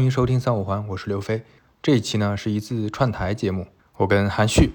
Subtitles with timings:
[0.00, 1.42] 欢迎收听三五环，我是刘飞。
[1.82, 3.66] 这一期呢是一次串台节目，
[3.98, 4.70] 我跟韩旭，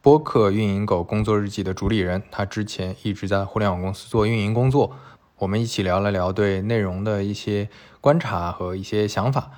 [0.00, 4.94] 播客运营狗工作日记的主理人，他之前一直在互联网公司做运营工作，
[5.38, 7.68] 我们一起聊了聊对内容的一些
[8.00, 9.50] 观察和一些想法。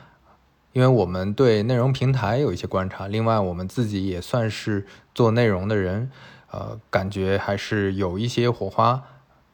[0.72, 6.10] 因为我们对内容平台有一些观察，另外我们自己也算是做内容的人，
[6.50, 9.02] 呃，感觉还是有一些火花，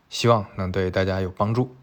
[0.08, 1.74] 希望能对大家有帮助。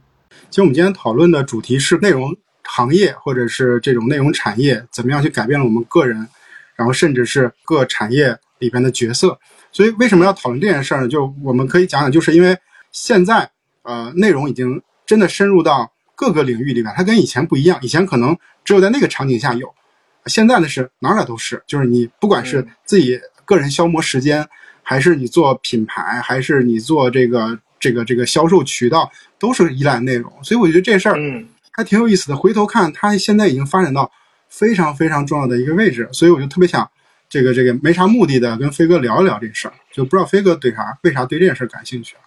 [0.50, 2.34] 其实我们今天讨论的主题是内容
[2.76, 6.28] 行业或者是这种内容产业怎么样去改变了我们个人，
[6.76, 9.38] 然后甚至是各产业里边的角色。
[9.72, 11.08] 所以为什么要讨论这件事儿呢？
[11.08, 12.58] 就我们可以讲讲，就是因为
[12.92, 13.48] 现在
[13.84, 18.36] 呃内容已经真的深入到各个领域里边，它跟以前不一样，以前可能。
[18.66, 19.68] 只有在那个场景下有，
[20.28, 24.48] 现在呢是哪哪都是，就是你不管是自己个人消磨时间，
[24.82, 30.32] 还是你做品牌，还是你做这个这个这个销售渠道，都是依赖内容。
[30.44, 31.18] 所以我觉得这事儿
[31.74, 32.38] 还挺有意思的。
[32.38, 34.10] 回头看，它现在已经发展到
[34.48, 36.90] 非常非常重要的一个位置，所以我就特别想
[37.28, 42.22] 这个这个没啥目的的跟飞哥聊一聊这事儿，就不知道飞哥对啥为啥对这件事儿感兴趣啊？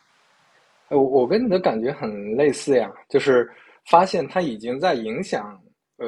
[0.91, 3.49] 我我跟你的感觉很类似呀，就是
[3.91, 5.59] 发现它已经在影响。
[5.99, 6.07] 呃，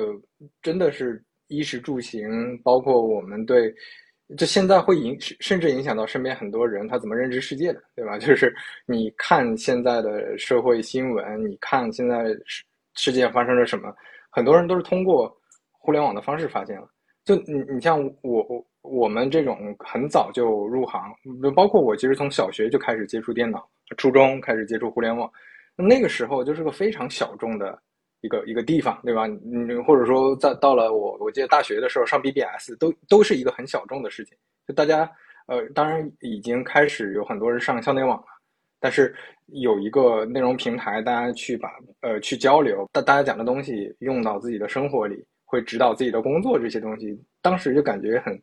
[0.61, 2.29] 真的是衣食住行，
[2.63, 3.75] 包括我们对，
[4.37, 8.19] 这现在会影甚至影响到身边很多人他怎么认知世界的，对吧？
[8.21, 12.27] 就是你看现在的社会新闻，你看现在
[12.99, 13.95] 世界发生了什么，
[14.29, 15.35] 很多人都是通过
[15.71, 16.89] 互联网的方式发现了。
[17.25, 21.01] 就你你像我我我们这种很早就入行，
[21.55, 25.31] 包括我其实从小学就开始接触电脑，初中开始接触互联网，
[25.77, 27.81] 那个时候就是个非常小众的。
[28.21, 29.29] 一个一个地方，对吧？
[29.29, 35.09] 嗯，或者说在到了我我记得大学的时候上 BBS 都都是一个很小众的事情，就大家
[35.47, 38.27] 呃，当然已经开始有很多人上校内网了，
[38.81, 39.15] 但是
[39.47, 48.41] 有一个内容平台，大家去把呃去交流，大大家讲的东西用到自己的生活里，会指导自己的工作这些东西，当时就感觉很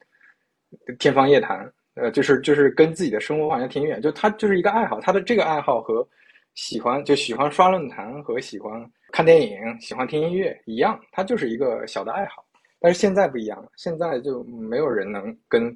[0.99, 6.07] 天方夜谭，呃，就是就是跟自己的生活好像挺远，就他就是一个爱好，他的这个爱好和
[6.55, 8.89] 喜欢就喜欢刷论坛和喜欢。
[9.11, 12.43] 看电影，喜欢听音乐一样，他就是一个小的爱好。
[12.81, 15.75] 但是现在不一样了，现在就没有人能跟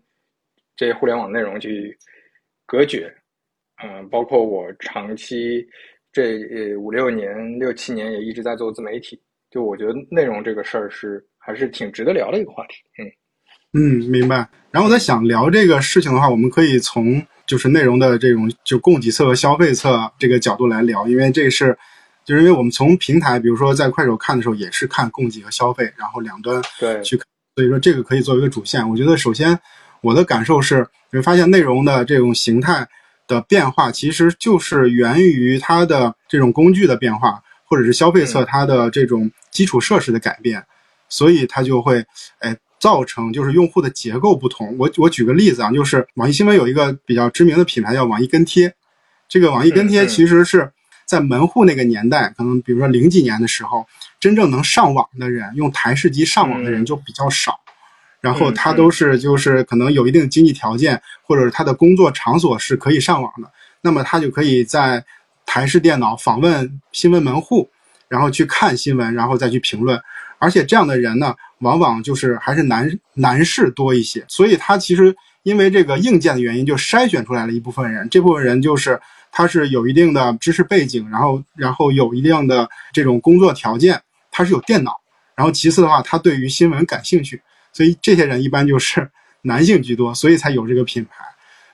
[0.75, 1.97] 这些互联网内容去
[2.65, 3.15] 隔绝。
[3.83, 5.65] 嗯，包括我长期
[6.11, 9.19] 这呃五六年、六七年也一直在做自媒体，
[9.49, 12.75] 就我觉得内容这个事儿是还是挺值得聊的一个话题。
[12.97, 13.09] 嗯
[13.73, 14.47] 嗯，明白。
[14.71, 21.77] 然后我在想聊这个事情的话，我们可以从就是内容的这种就供给侧和消费侧这个角度来聊，因为这是。
[22.25, 27.17] 就是因为我们从平台，比如说在快手看的时候，也是看供给和消费，然后两端对去，
[27.55, 28.87] 所以说这个可以作为一个主线。
[28.87, 29.57] 我觉得首先
[30.01, 32.87] 我的感受是，你会发现内容的这种形态
[33.29, 40.61] 的变化，其实就是源于它的这种工具的变化，或者是消费侧它的这种基础设施的改变，
[41.07, 42.03] 所以它就会
[42.39, 44.75] 哎造成就是用户的结构不同。
[44.77, 48.73] 我我举个例子啊，就是网易新闻有一个比较知名的品牌叫网易跟贴，
[49.29, 50.69] 这个网易跟贴其实是。
[51.09, 53.83] 在门户那个年代，可能比如说零几年的时候，
[54.19, 57.59] 真正能上网的人，用台式机上网的人就比较少。
[58.21, 65.03] 然后他都是就是可能有一定经济条件，或者是他的工作场所是可以上网的，那么他就可以在
[65.45, 67.69] 台式电脑访问新闻门户，
[68.07, 70.01] 然后去看新闻，然后再去评论。
[70.37, 78.99] 而且这样的人呢，往往就是还是男男士多一些，所以他其实因为这个硬件的原因，就筛选出来了一部分人，这部分人就是。
[79.31, 84.01] 他是有一定的知识背景，然后然后有一定的这种工作条件，
[84.31, 84.99] 他是有电脑，
[85.35, 87.39] 然后其次的话，他对于新闻感兴趣，
[87.73, 89.09] 所以这些人一般就是
[89.43, 91.23] 男性居多，所以才有这个品牌。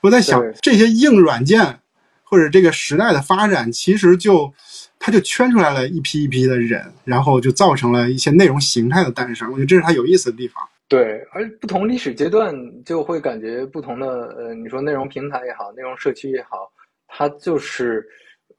[0.02, 1.80] 我在想，这些硬软件
[2.24, 4.54] 或者这个时代的发展，其实就
[5.00, 9.52] 它就圈出来了一批一批的人，然后就造成了一些内容形态的诞生。
[9.52, 10.64] 我觉得这是它有意思的地方。
[10.88, 12.54] 对，而不同历史阶段
[12.84, 14.08] 就会感觉不同的，
[14.38, 16.72] 呃，你说内容平台也好，内容社区也好。
[17.08, 18.06] 它就是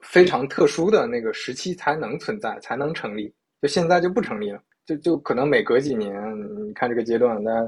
[0.00, 3.32] 非常特殊的那个时期才能存在，才能成立。
[3.62, 6.14] 就现在就不成立了，就就可能每隔几年，
[6.66, 7.60] 你看这个阶段，大家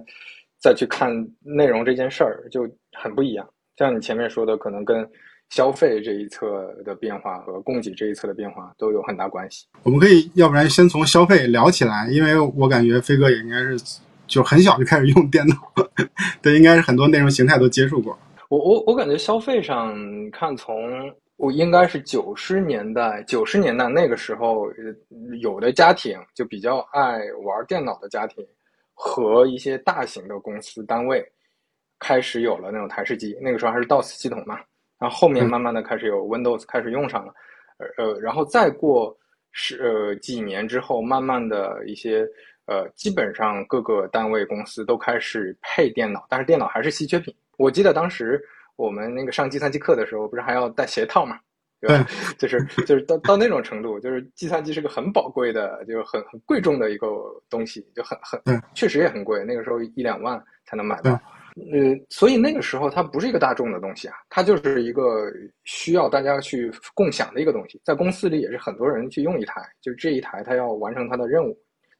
[0.60, 1.12] 再去看
[1.42, 3.48] 内容这件事儿就很不一样。
[3.76, 5.08] 像你前面说的，可能跟
[5.50, 9.66] 消费这一侧的变化和供给这一侧的变化都有很大关系。
[9.82, 13.78] 我们可以要不然先从消费聊起来，因为我感觉飞哥也应该是
[14.26, 15.56] 就很小就开始用电脑，
[16.42, 18.18] 对，应该是很多内容形态都接触过。
[18.50, 19.96] 我我我感觉消费上
[20.30, 24.66] 看，从我应该是九十年代，九十年代那个时候，
[25.40, 28.44] 有的家庭就比较爱玩电脑的家庭，
[28.92, 31.24] 和一些大型的公司单位，
[32.00, 33.38] 开始有了那种台式机。
[33.40, 34.58] 那个时候还是 DOS 系统嘛，
[34.98, 37.32] 然后后面慢慢的开始有 Windows 开始用上了，
[37.98, 39.16] 呃，然后再过
[39.52, 42.28] 十呃几年之后，慢慢的一些
[42.66, 47.32] 呃，基本上各个单位公司都开始配电脑，但是电脑还是稀缺品。
[47.56, 48.44] 我记得当时
[48.78, 51.38] 我们那个上计算机课的时候，不是还要带鞋套嘛？
[51.80, 52.06] 对吧？
[52.38, 57.06] 就是就是到到那种程度，就是计算机是个很宝贵的，就很很贵重的一个
[57.50, 58.40] 东西，就很很
[58.74, 59.44] 确实也很贵。
[59.44, 65.30] 那个时候一两万才能买到，呃，所以那个时候它不是一个大众的东西啊，它就是一个
[65.64, 67.80] 需要大家去共享的一个东西。
[67.84, 71.56] 在公司里也是很多人去用一台，就这一台它要完成它的任务。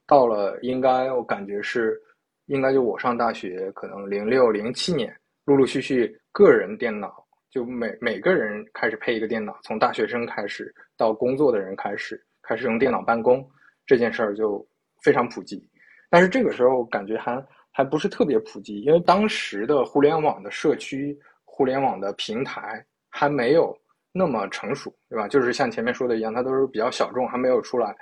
[0.06, 2.00] 到了应该我感觉是
[2.46, 5.14] 应该就我上大学可能零六零七年，
[5.44, 7.26] 陆陆续续个人电脑。
[7.50, 13.44] 就每每个人开始配一个电脑，从大学生开始到工作的人开始，开始用电脑办公
[13.87, 14.64] 这件事儿就
[15.02, 15.67] 非常普及。
[16.11, 17.43] 但是这个时候感觉还
[17.73, 23.75] 还不是特别普及，因为当时的互联网的社区、互联网的平台还没有
[24.12, 25.26] 那么成熟，对吧？
[25.26, 27.96] 就是像前面说的一样，它都是比较小众，还没有出来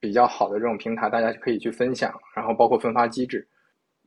[0.00, 3.46] 比较好的这种平台，大家可以去分享，然后包括分发机制。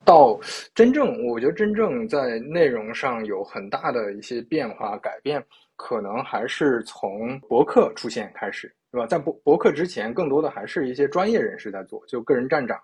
[0.06, 0.40] 到
[0.74, 5.44] 真正，我觉得真正在内容上有很大的一些变化改变，
[5.76, 9.06] 可能还是从博客出现开始，对吧？
[9.06, 12.80] 在博博客之前，更多的还是一些专业人士在做，就个人站长，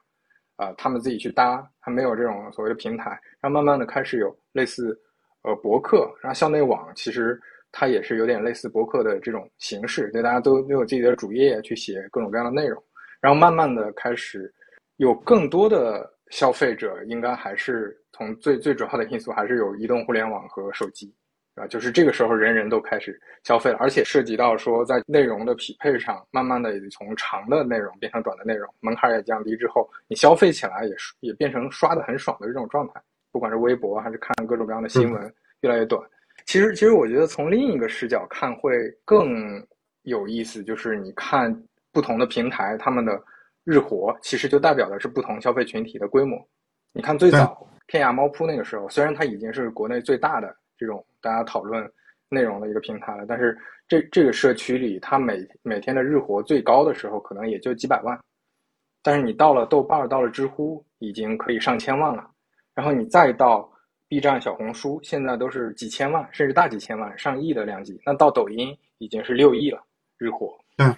[0.58, 3.10] 啊，他们自己去搭，还没有这种所谓的平台。
[3.42, 4.96] 然后慢慢的开始有类似，
[5.42, 7.40] 呃，博客，然后校内网，其实
[7.72, 12.82] 它也是有点类似博客的这种形式，对，大家都都有自己的主页去写各种各样的内容。
[13.20, 14.54] 然后慢慢的开始
[14.98, 16.14] 有更多的。
[16.32, 21.14] 消费者应该还是从最最主要的因素还是有移动互联网和手机，
[21.54, 33.02] 啊，就是这个时候人人都开始消费了，而且涉及到说在内容的匹配上，慢慢的也从长的内容变成短的内容，门槛也降低之后，你消费起来也是也变成刷的很爽的这种状态，
[33.32, 36.02] 不管是微博还是看各种各样的新闻，越来越短。
[36.46, 39.64] 其实其实我觉得从另一个视角看会更
[40.02, 41.56] 有意思，就是你看
[41.92, 43.24] 不同的平台他们的。
[43.66, 46.38] 日活其实就代表的是不同消费群体的规模。
[46.94, 51.92] 你看最早天涯猫扑那个时候，虽然它已经是国内最大的这种大家讨论
[52.30, 53.58] 内容的一个平台了，但是
[53.88, 58.18] 这这个社区里，它每每天的日活最高的时候可能也就几百万。
[59.04, 62.28] 但是你到了豆瓣，到了知乎，已经可以上千万了。
[62.74, 63.70] 然后你再到
[64.08, 68.00] B 站、小红书，现在都是几千万，甚至大几千万、上亿的量级。
[68.06, 69.84] 那到抖音已经是六亿了，
[70.18, 70.58] 日活。
[70.78, 70.96] 嗯。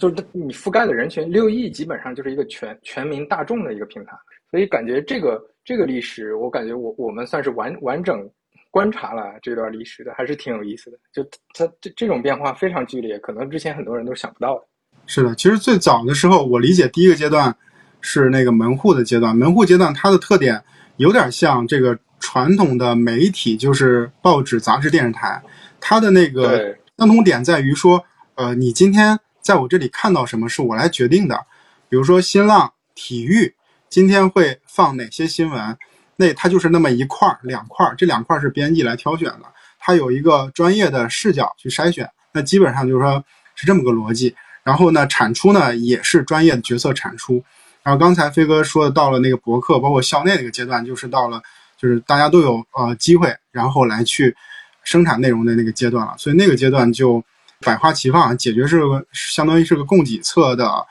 [0.00, 4.16] 就是你覆盖的人群六亿，基本上就是一个全全民大众的一个平台，
[4.50, 8.26] 所以感觉这个这个历史，我感觉我我们算是完完整
[8.70, 10.96] 观察了这段历史的，还是挺有意思的。
[11.12, 14.64] 就它这这种变化非常剧烈，可能之前很多人都想不到的。
[15.06, 17.54] 是的，其实最早的时候，我理解第一个阶段
[18.00, 20.58] 是那个门户的阶段，门户阶段它的特点
[20.96, 25.42] 有点像这个传统的媒体，就是报纸、杂志、电视台，
[25.78, 28.02] 它的那个相同点在于说，
[28.36, 29.18] 呃，你今天。
[29.42, 31.46] 在我这里看到什么是我来决定的，
[31.88, 33.54] 比如说新浪体育
[33.88, 35.76] 今天会放哪些新闻，
[36.16, 39.42] 那它就是那么一块儿两块儿，这两块儿是编辑来挑选的，
[39.78, 44.34] 它有一个专业的视角去筛选，那基本上就是说是这么个逻辑。
[44.62, 47.42] 然后呢，产出呢也是专业的角色产出。
[47.82, 51.42] 然后刚才飞哥说的，到了那个博客，包括校内那个阶段，就是到了
[51.78, 54.36] 就是大家都有呃机会，然后来去
[54.84, 56.14] 生产内容的那个阶段了。
[56.18, 57.24] 所以那个阶段就。
[57.64, 60.86] 百花齐放，解决是个相当于是个供给侧的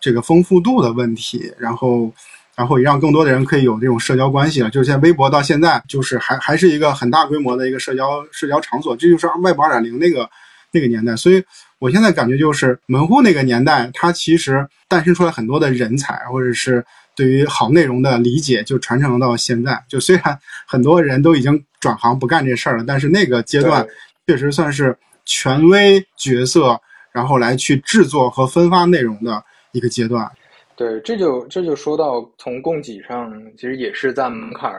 [0.00, 2.10] 这个丰富度的问题，然后，
[2.56, 4.70] 然后也让更多的人可以有这种社交关系了。
[4.70, 10.28] 就是像微博到现在，就是还还是一个很大规模的一个社交社交场所，这就是 Web 二点零那个
[10.72, 11.14] 那个年代。
[11.14, 11.44] 所以
[11.78, 16.82] 我现在感觉就是门户那个年代，它其实诞生出来很多的人才，或者是
[17.14, 19.84] 对于好内容的理解，就传承到现在。
[19.90, 23.86] 就虽然很多人都已经转行不干这事儿了，但是那个阶段
[24.26, 24.96] 确实算是。
[25.24, 26.80] 权威角色，
[27.12, 30.30] 然后来去制作和分发内容的一个阶段。
[30.76, 34.72] 对，这就这就说到从供给上，其实也是在门槛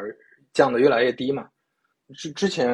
[0.54, 1.48] 降的越来越低嘛。
[2.16, 2.74] 之之前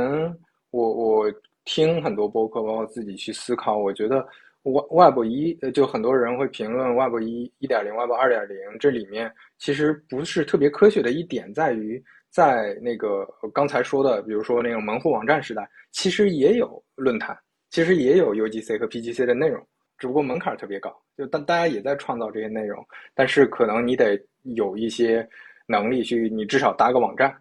[0.71, 1.33] 我我
[1.65, 4.27] 听很多播客，包括自己去思考，我觉得
[4.63, 12.03] Web 一就很多人会评论 Web 一一点零、Web 二点零，这里面其实不是特别科学的一点在于。
[12.31, 17.37] 在那个刚才说的，比如说那个门户网站时代，其实也有论坛。
[17.71, 19.65] 其实也有 UGC 和 PGC 的内容，
[19.97, 22.85] 只不过门槛特别高，就大大家也在创造这些内容，
[23.15, 25.27] 但是可能你得有一些
[25.67, 27.33] 能力去，你至少搭个网站，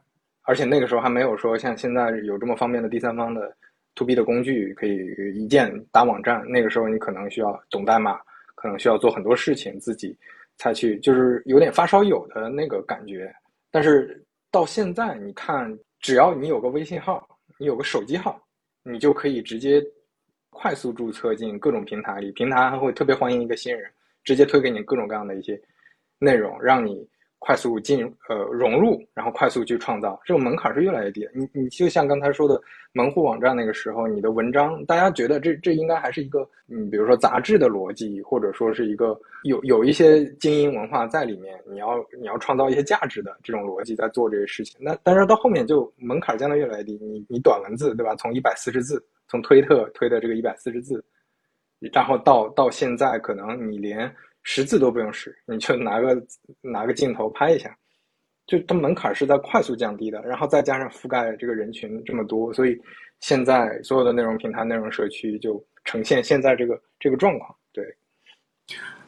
[0.43, 3.55] 而且那个时候还没有说像现在有这么方便的第三方的
[3.97, 4.99] To B 的工具，可以
[5.35, 6.49] 一键搭网站。
[6.49, 8.21] 那个时候你可能需要懂代码，
[8.55, 10.17] 可能需要做很多事情，自己
[10.59, 13.35] 才去，就是有点发烧友的那个感觉。
[13.69, 17.27] 但是到现在，你看，只要你有个微信号，
[17.59, 18.41] 你有个手机号，
[18.85, 19.85] 你就可以直接。
[20.50, 23.90] 快速注册进各种平台里，平台还会特别欢迎一个新人，
[24.25, 25.61] 直接推给你各种各样的一些
[26.19, 27.09] 内容，让你
[27.41, 31.27] 快速进呃融入，然后快速去创造，这个门槛是越来越低。
[31.35, 32.61] 你你就像刚才说的
[32.93, 44.77] 门户网站那个时候，你的文章大家觉得这这应该还是一个嗯，比如说杂志的逻辑，或者说是一个有有一些精英文化在里面，你要你要创造一些价值的这种逻辑在做这些事情。
[44.79, 48.15] 那但是到后面就门槛降得越来越低，你你短文字对吧？
[48.17, 51.03] 从一百四十字，从推特推的这个一百四十字，
[51.91, 54.15] 然后到到现在可能你连。
[54.43, 56.23] 识字都不用识，你就拿个
[56.61, 57.77] 拿个镜头拍一下，
[58.47, 62.77] 就它门槛是在快速降低的，然后再加上覆盖这个人群这么多，所以
[63.21, 67.55] 现在所有的内容平台、内容社区就呈现现在这个这个状况。
[67.73, 67.85] 对，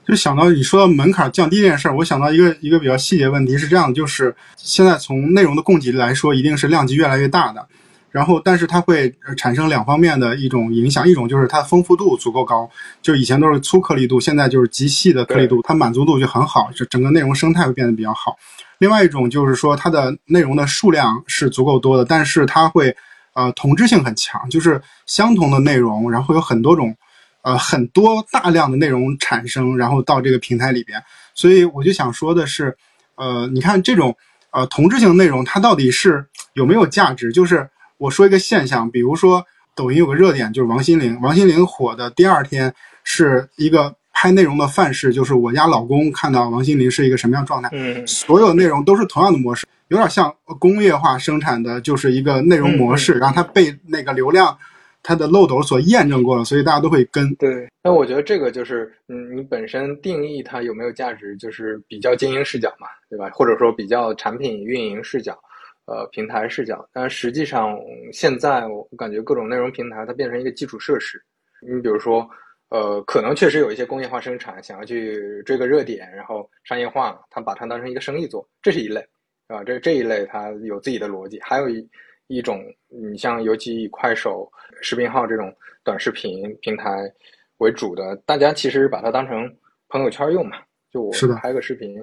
[0.07, 7.69] 就想到你说到门槛降低这件事儿，我想到一个一个比较细节问题是这样，就是现在从内容的供给来说，一定是量级越来越大的。
[8.13, 18.37] 然后，但是它会产生两方面的一种影响，一种就是它的丰富度足够高，就以前都是粗颗粒度，现在就是极细的颗粒度，它满足度就很好，就整个内容生态会变得比较好。
[18.77, 22.95] 另外一种就是说它的内容的数量是足够多的，但是它会
[23.33, 26.95] 呃同质性很强，就是相同的内容，然后有很多种
[27.41, 31.03] 呃很多大量的内容产生，然后到这个平台里边。
[31.35, 32.77] 所以我就想说的是，
[33.15, 34.15] 呃，你看这种
[34.51, 37.33] 呃同质性内容，它到底是有没有价值？
[37.33, 37.67] 就是。
[38.03, 54.59] 我说一个现象，比如说抖音有个热点就是王心凌，王心凌火的第二天是一个拍内容的范式，就是我家老公看到王心凌是一个什么样状态，嗯，所有内容都是同样的模式，有点像工业化生产的就是一个内容模式，然后它被那个流量
[55.01, 57.33] 它的漏斗所验证过了，所以大家都会跟。
[57.37, 63.31] 对，那我觉得这个就是，嗯，你本身定义它有没有价值，就是比较精英视角嘛，对吧？
[63.33, 65.39] 或者说比较产品运营视角。
[65.85, 67.77] 呃，平台视角，但实际上
[68.13, 71.21] 现在我感觉各种内容平台它变成一个基础设施。
[71.61, 72.29] 你比如说，
[72.69, 79.05] 呃，可能确实有一些工业化生产想要去追个热点，然后商业化，它把它当成一个生意做，这是一类，
[79.49, 81.41] 啊，这这一类它有自己的逻辑。
[81.41, 81.89] 还有一
[82.29, 87.13] 一种，你像尤其以快手视频号这种短视频平台
[87.59, 89.53] 为主的，大家其实把它当成
[89.89, 90.59] 朋友圈用嘛，
[90.93, 91.13] 就我
[91.43, 92.01] 拍个视频。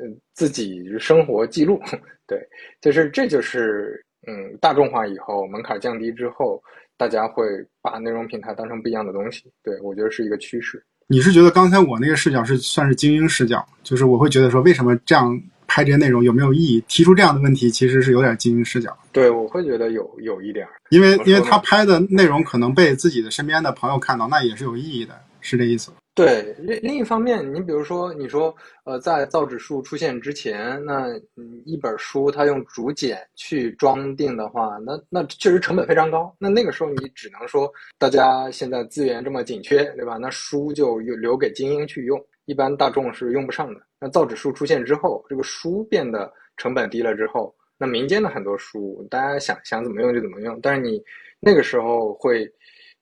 [0.00, 1.80] 嗯，自己生活记录，
[2.26, 2.38] 对，
[2.80, 6.62] 就是这就是嗯，大众化以后门槛降低之后，
[6.96, 7.44] 大家会
[7.80, 9.44] 把内容平台当成不一样的东西。
[9.62, 10.82] 对我觉得是一个趋势。
[11.06, 16.84] 你是觉得刚才我那个视角是算是精英视角，就是我会觉得说为什么这样拍这些内容有没有意义？
[16.86, 18.94] 提出这样的问题其实是有点精英视角。
[19.10, 25.90] 对，我会觉得有有一点，因为因为他拍的内容可能被自己的身边的朋友看到，那也是有意义的，是这意思。
[26.18, 31.06] 对，另另一方面，你比如说，你说，呃，在造纸术出现之前，那
[31.36, 36.34] 嗯，一本书它用竹简去装订的话，那那确实成本非常高。
[36.36, 40.16] 那那个时候你只能说，大家现在资源这么紧缺，对吧？
[40.16, 43.80] 那书就留给精英去用，一般大众是用不上的。
[44.00, 50.58] 那造纸术出现之后，这个书变得成本低了之后，那民间的很多书，大家想想怎么用就怎么用。
[50.60, 51.00] 但是你
[51.38, 52.52] 那个时候会。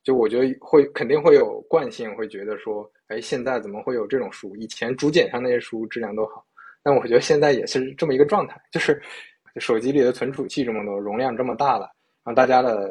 [0.07, 4.55] 就我觉得会肯定会有惯性，会觉得说，哎，现在怎么会有这种书？
[4.55, 6.45] 以前竹简上那些书质量都好，
[6.81, 9.03] 但我觉得现在也是这么一个状态，就是
[9.57, 11.91] 手机里的存储器这么多，容量这么大了，
[12.23, 12.89] 然后大家的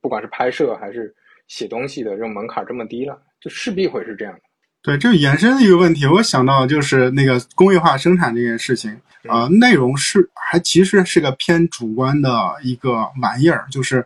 [0.00, 1.14] 不管是拍摄还是
[1.46, 4.40] 写东西的这种门槛这么低了，就势必会是这样的。
[4.80, 8.98] 对，这延伸的一个问题，我想到就是那个工业化生产这件事情，
[9.28, 12.30] 呃，内容是还其实是个偏主观的
[12.62, 14.02] 一个玩意儿，就是。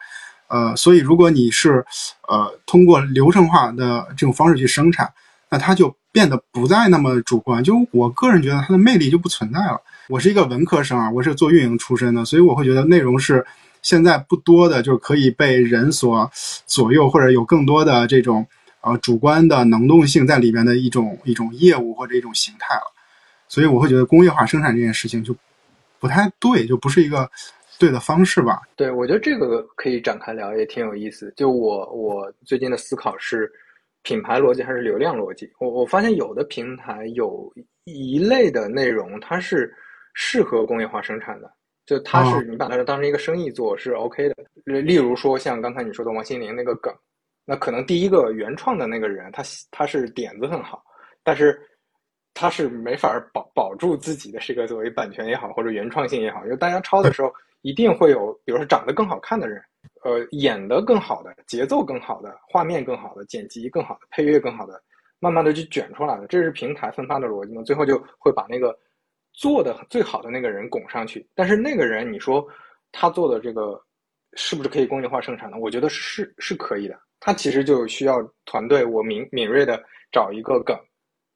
[0.53, 1.83] 呃，所以如果你是，
[2.29, 5.11] 呃，通过流程化的这种方式去生产，
[5.49, 7.65] 那它就变得不再那么主观。
[7.65, 9.81] 就我个人觉得它的魅力就不存在了。
[10.11, 13.47] 我是一个文科生啊，我是做运营出身的，所以我会觉得内容是
[13.81, 16.31] 现在不多的，就是可以被人所
[16.67, 18.47] 左右，或者有更多的这种
[18.83, 22.93] 呃主观的能动性在里边的一种一种业务或者一种形态了。
[23.49, 25.35] 所以我会觉得工业化生产这件事情就
[25.99, 27.31] 不太对，就不是一个。
[27.83, 31.35] 对的方式吧，对我觉得这个可以展开聊，也挺有意思。
[31.37, 33.51] 就我我最近的思考是，
[34.03, 35.51] 品牌逻辑还是流量逻辑？
[35.59, 39.75] 我我发现有的平台有一类的内容，它是
[40.15, 41.53] 适合工业化生产的，
[41.85, 44.37] 就它是你把它当成一个生意做是 OK 的。
[44.65, 46.95] 例如说像刚才你说的王心凌那个梗，
[47.45, 50.85] 那可能第一个原创的那个人，他他是点子很好，
[51.25, 51.61] 但是。
[52.35, 57.31] 他是没法保保住自己的这个作为版权也好，或者原创性也好，因为大家抄的时候
[57.62, 59.62] 一定会有，比如说长得更好看的人，
[60.04, 64.83] 呃，演得更好的，节奏更好的，画面更好的，剪辑更好的，配乐更好的，
[65.19, 66.26] 慢慢的就卷出来了。
[66.26, 67.62] 这是平台分发的逻辑嘛？
[67.62, 68.78] 最后就会把那个
[69.33, 71.26] 做的最好的那个人拱上去。
[71.35, 72.47] 但是那个人，你说
[72.90, 73.81] 他做的这个
[74.35, 75.57] 是不是可以工业化生产呢？
[75.59, 76.99] 我觉得是是可以的。
[77.21, 80.76] 他其实就需要团队，我敏敏锐的找一个梗。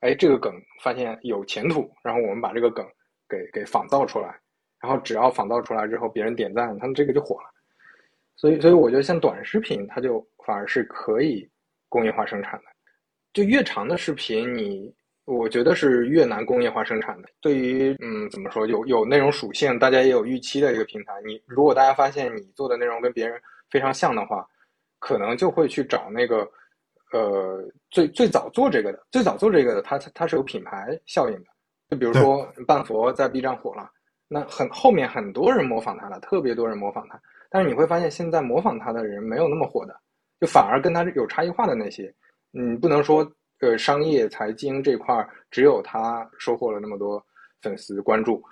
[0.01, 0.53] 哎，这个梗
[0.83, 2.85] 发现有前途，然后我们把这个梗
[3.29, 4.39] 给给仿造出来，
[4.81, 7.51] 然后只要仿造出来之后，别人点赞，他们这个就火了。
[8.37, 11.49] 所以，所以我觉得像短视频，它就反而是可以
[11.89, 12.65] 工业化生产的。
[13.33, 17.29] 就越长的视频，你我觉得是越难工业化生产的。
[17.41, 23.41] 对于嗯，怎么说，有有内容属性，大家也有预期的一个平台，你如果大家发现你做的内容跟别人
[23.71, 24.47] 非常像的话，
[24.99, 26.49] 可能就会去找那个
[27.13, 31.47] 呃最最早做这个的，最早做这个的，它它是有品牌效应的。
[31.91, 33.91] 就比如说半佛在 B 站火了，
[34.29, 37.21] 那很后面很多人模仿他了，特别多人模仿他。
[37.49, 39.95] 但是你会发现，现在模仿他的人没有那么火的，
[40.41, 42.13] 就反而跟他有差异化的那些，
[42.53, 43.31] 嗯，不能说
[43.61, 47.25] 呃商业财经这块只有他收获了那么多
[47.63, 48.43] 粉丝关注，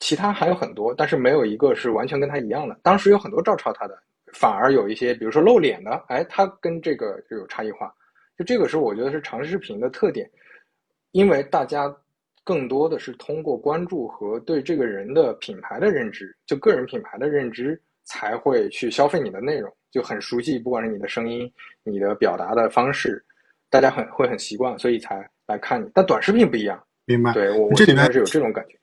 [0.00, 2.78] 其他还有很多，但是没有一个是完全跟他一样的。
[2.82, 3.96] 当时有很多照抄他的，
[4.34, 7.94] 反而有一些，比如说露脸的，哎，他跟这个就有差异化。
[8.36, 10.28] 就这个是我觉得是长视频的特点，
[11.12, 11.94] 因为大家
[12.44, 17.80] 更多的是通过关注和对这个人的品牌的认知，就个人品牌的认知。
[18.04, 21.50] 才会去消费你的内容，就很熟悉，不管是你的声音、
[21.84, 23.24] 你的表达的方式，
[23.70, 25.88] 大家很会很习惯，所以才来看你。
[25.94, 27.32] 但短视频不一样，明白？
[27.32, 28.76] 对我我这里面是有这种感觉。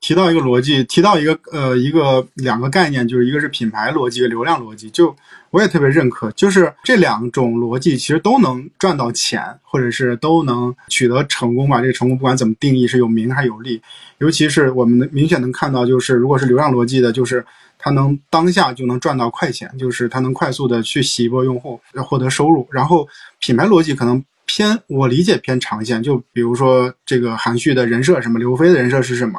[0.00, 4.88] 提到一个逻辑，提到一个呃一个两个概念，就是一个是品牌逻辑，流量逻辑。
[4.90, 5.14] 就
[5.50, 11.80] 我也特别认可，就是这两种逻辑其实都能赚到钱，或者是都能取得成功吧。
[11.80, 13.80] 这个成功不管怎么定义，是有名还是有利。
[14.18, 17.44] 尤其是我们能明显能看到，就是如果是流量逻辑的，就是
[17.78, 22.66] 它能当下就能赚到快钱，就是它能快速的去洗一波用户，要获得收入。
[22.70, 23.06] 然后
[23.38, 29.38] 品牌逻辑可能偏我理解偏长线，就比如说这个韩旭的人设什么，刘飞的人设是什么？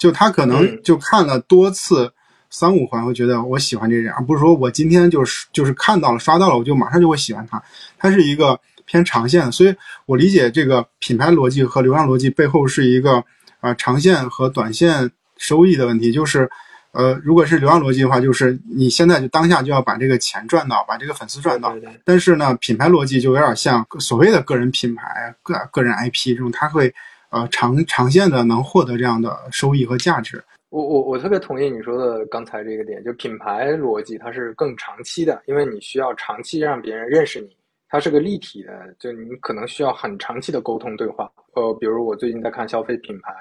[0.00, 2.10] 就他可能就看了多次
[2.48, 7.62] 三五环，会觉得我喜欢这个人，而不是说我今天就是就是看到了刷到了，我就马上就会喜欢他。
[7.98, 13.22] 他是一个偏长线，所以我理解这个品牌逻辑和流量逻辑背后是一个
[13.60, 16.10] 啊长线和短线收益的问题。
[16.10, 16.50] 就是
[16.92, 21.76] 呃，如果是流量逻辑的话，就是你现在就当下就要把这个钱赚到，把这个粉丝赚到。
[22.06, 25.04] 但是呢，品牌逻辑就有点像所谓的个人品牌、
[25.42, 26.94] 个个人 IP 这种，他会。
[27.30, 30.42] 呃，长长线的能获得这样的收益和价值。
[30.68, 37.56] 我我我特别同意你说的刚才这个点，就品牌逻辑它是更长期的，因为你需要长期让别人认识你，
[37.88, 41.30] 它是个立体的，就你可能需要很长期的沟通对话。
[41.54, 43.32] 呃，比如我最近在看消费品牌，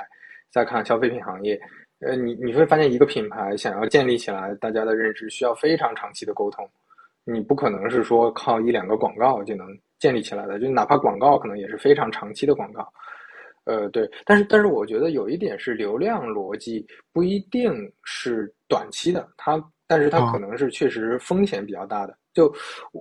[0.51, 1.59] 在看消费品行业，
[1.99, 6.67] 呃，你你会发现一个品牌想要建立起来，大家的认知需要非常长期的沟通，
[7.23, 9.67] 你不可能是说靠一两个广告就能
[9.99, 12.87] 建立起来的，就哪怕广告可能也是非常长期的广告。
[13.65, 17.71] 呃，对，但是但是我觉得有一点是流量逻辑不一定
[18.03, 22.17] 是短期的，它但是它可能是确实风险比较大的。
[22.33, 22.53] 就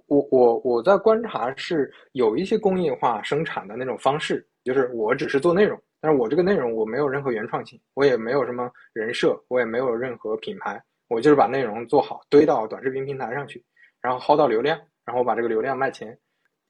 [0.06, 13.62] 我我我在观察是有一些工业化生产的那种方式，就是我只是做内容，但是我这个内容我没有任何原创性，我也没有什么人设，我也没有任何品牌，我就是把内容做好堆到短视频平台上去，
[14.00, 16.18] 然后薅到流量，然后把这个流量卖钱。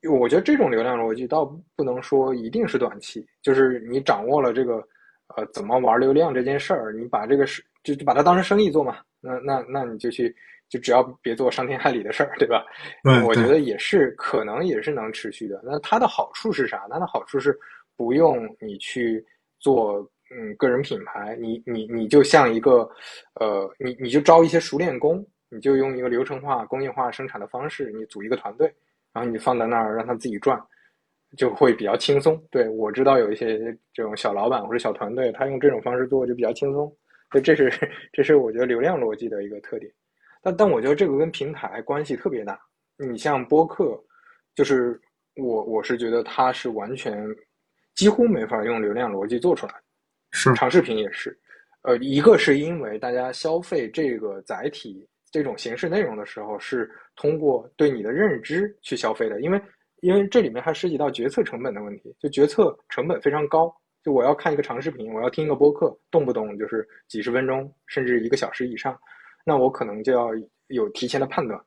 [0.09, 4.77] 我觉得这种流量逻辑倒不能说一定是短期，就是你掌握了这个，
[5.37, 10.35] 呃，怎么玩流量这件事儿，你把这个是就就把它当成生意做嘛，那那那你就去，
[10.69, 12.65] 就只要别做伤天害理的事儿，对吧？
[13.27, 15.61] 我觉得也是，可能也是能持续的。
[15.65, 16.87] 那它的好处是啥？
[16.89, 17.59] 它的好处是
[17.97, 19.25] 不用你去
[19.59, 19.99] 做，
[20.31, 22.89] 嗯，个人品牌，你你你就像一个，
[23.41, 28.73] 呃，你你就招一些熟练工，你就用一个流程化、工业化生产的方式，你组一个团队。
[29.13, 30.61] 然后你放在那儿让它自己转，
[31.37, 32.41] 就会比较轻松。
[32.51, 33.59] 对我知道有一些
[33.93, 36.87] 这种小老板或者小团队，他用这种方式做就比较轻松。
[37.31, 37.71] 所以这是
[38.13, 39.93] 这是我觉得流量逻辑的一个特点。
[40.43, 42.59] 但但我觉得这个跟平台关系特别大。
[42.97, 44.03] 你像播客，
[44.55, 45.01] 就是
[45.37, 47.27] 我我是觉得它是完全
[47.95, 49.75] 几乎没法用流量逻辑做出来。
[50.33, 51.39] 是长视频也是。
[51.83, 55.07] 呃，一个是因为大家消费这个载体。
[55.31, 59.61] 这种形式内容的时候，是通过对你的认知去消费的，因为
[60.01, 63.75] 因为这里面还涉及到决策成本的问题，就决策成本非常高。
[64.03, 68.99] 就我要看一个长视频，我要听一个播客，动不动就是几十分钟，甚至一个小时以上，
[69.45, 70.31] 那我可能就要
[70.69, 71.61] 有提前的判断。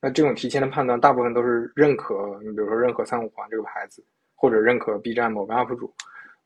[0.00, 4.04] 那这种提前的判断，大部分都是认可，你比如说认可三五环这个牌子，
[4.36, 5.92] 或者认可 B 站某个 UP 主，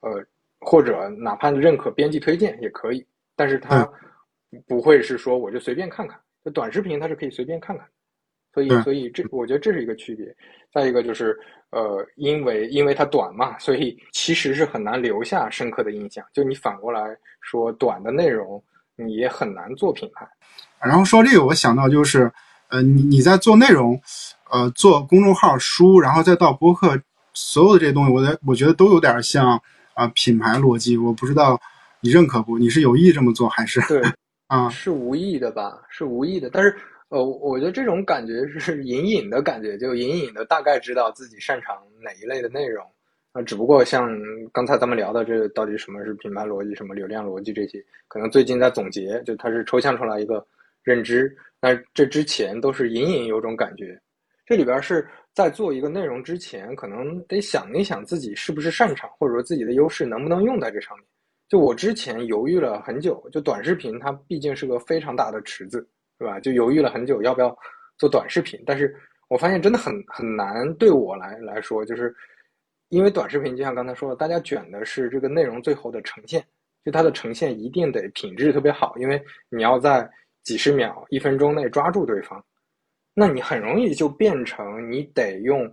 [0.01, 0.25] 呃，
[0.61, 3.05] 或者哪怕认可编辑推荐也可以，
[3.37, 3.87] 但是它
[4.67, 6.19] 不会是说我就随便看看。
[6.43, 7.87] 那短视频它是可以随便看看，
[8.53, 10.27] 所以所以这我觉得这是一个区别。
[10.73, 11.39] 再一个就是，
[11.71, 16.25] 呃，因为因为它短嘛，所以其实是很难留下深刻的印象。
[16.33, 18.63] 就你反过来说，短的内容
[18.97, 20.27] 你也很难做品牌。
[20.81, 22.33] 然后说这个，我想到就是，
[22.69, 24.01] 呃，你你在做内容，
[24.51, 27.01] 呃，做公众号、书，然后再到播客，
[27.35, 29.61] 所有的这些东西，我在我觉得都有点像
[29.95, 30.97] 啊品牌逻辑。
[30.97, 31.61] 我不知道。
[32.05, 32.59] 你认可不？
[32.59, 33.81] 你是有意这么做还是？
[33.87, 34.03] 对，
[34.53, 35.83] 啊，是无意的吧？
[35.89, 36.77] 是无意的，但是
[37.09, 42.85] 呃，我觉得这种感觉是 隐隐的感觉，就隐隐的大概知道自己擅长哪一类的内容。
[43.33, 44.11] 啊，只不过像
[44.53, 50.47] 刚才咱们聊的这到底什么是品牌逻辑，什么流量逻辑这些，可能最近在总结，就它是抽象出来一个
[50.83, 51.35] 认知。
[51.59, 53.99] 那这之前都是隐隐有种感觉，
[54.45, 61.07] 这里边是在做一个内容之前，可能得想一想自己是不是擅长，或者说自己的优势能不能用在这上面。
[61.53, 65.87] 就我之前犹豫了很久，就短视频它毕竟是个非常大的池子，
[66.19, 66.41] 对吧？
[66.41, 67.55] 就犹豫了很久要不要
[67.99, 68.97] 做短视频，但是
[69.29, 72.15] 我发现真的很很难对我来来说，就是。
[72.89, 76.43] 因为短视频就像刚才说的，大家卷的是这个内容最后的呈现，
[76.85, 80.07] 就它的呈现一定得品质特别好，因为你要在
[80.43, 82.43] 几十秒、一分钟内抓住对方，
[83.15, 85.71] 那你很容易就变成你得用，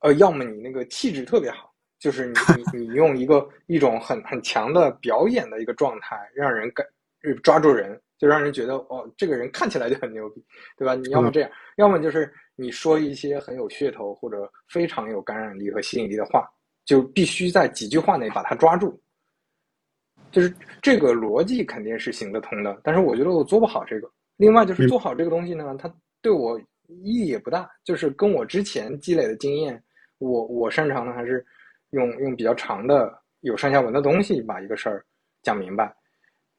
[0.00, 1.69] 呃，要么你那个气质特别好，
[2.00, 2.34] 就是你
[2.72, 6.84] 你你用一个一种很很强的表演的一个状态，让人感
[7.44, 10.44] 抓住人，就让人觉得哦，这个人看起来就很牛逼，
[10.76, 10.96] 对吧？
[10.96, 12.28] 你要么这样，要么就是。
[12.56, 16.46] 你说一些很有噱头或者非常有感染力和吸引力的话，
[16.84, 19.00] 就必须在几句话内把它抓住。
[20.30, 24.10] 就是这个逻辑肯定是行得通的，但是我觉得我做不好这个。
[24.36, 27.66] 另外就是做好这个东西呢，它对我意义也不大。
[27.82, 29.82] 就是跟我之前积累的经验，
[30.18, 31.42] 我我擅长的还是
[31.90, 35.04] 用用比较长的有上下文的东西把一个事儿
[35.42, 35.94] 讲明白。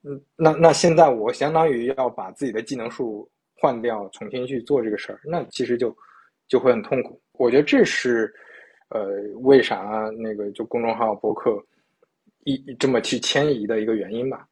[0.03, 3.29] 嗯，那那现在我相当于要把自己的技能树。
[3.63, 5.95] 换掉，重新去做这个事儿，那其实就
[6.47, 7.21] 就会很痛苦。
[7.33, 8.33] 我觉得这是，
[8.89, 11.63] 呃，为啥那个就公众号博客
[12.43, 14.47] 一这么去迁移的一个原因吧。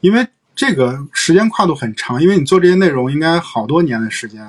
[0.00, 4.44] 因为这个时间跨度很长，因为你做这些内容应该好多年的时间，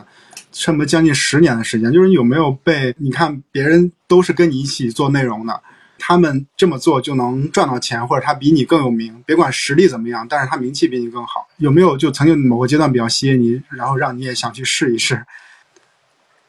[0.51, 1.91] 差不多将近十年的时间。
[1.91, 5.61] 就是你有没有被你看别人都是跟你一起做内容的。
[6.03, 11.47] 他们这么做就能赚到钱，或者他比你更有名，别管实力怎么样，但是他名气比你更好。
[11.57, 15.23] 有没有就曾经某个阶段比较吸引你，然后让你也想去试一试？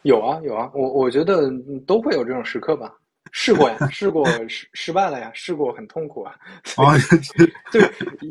[0.02, 1.52] 有啊，有啊，我我觉得
[1.86, 2.90] 都会有这种时刻吧。
[3.30, 6.34] 试过呀， 试过失失败了呀，试过很痛苦啊。
[6.78, 6.92] 哦，
[7.70, 7.80] 就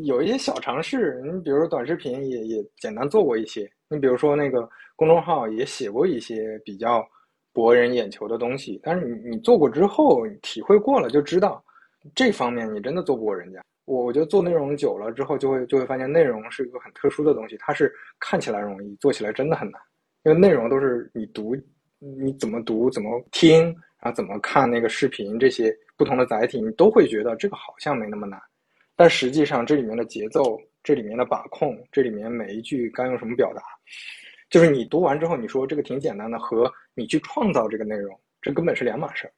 [0.04, 7.06] 有一些小尝试，你比如说短视频也也简单做过一些，你比如说那个公众号也写过一些比较。
[7.54, 11.62] 博人眼球的东西，但是你你做过之后，体会过了就知道，
[12.14, 13.62] 这方面你真的做不过人家。
[13.84, 19.78] 我我觉得做内容久了之后，就会就会发现内容是一个很特殊的东西，它是看起来容易，做起来真的很难。
[20.24, 21.54] 因为内容都是你读，
[21.98, 23.64] 你怎么读，怎么听，
[24.00, 28.40] 然后怎么看那个视频，这些不同的载体，你都会觉得这个好像没那么难，
[28.96, 33.60] 但实际上这里面的节奏，这里面的把控，这里面每一句该用什么表达。
[34.52, 39.32] 就是你读完之后，你说这个挺简单的，和你去创造这个内容，这根本是两码事儿。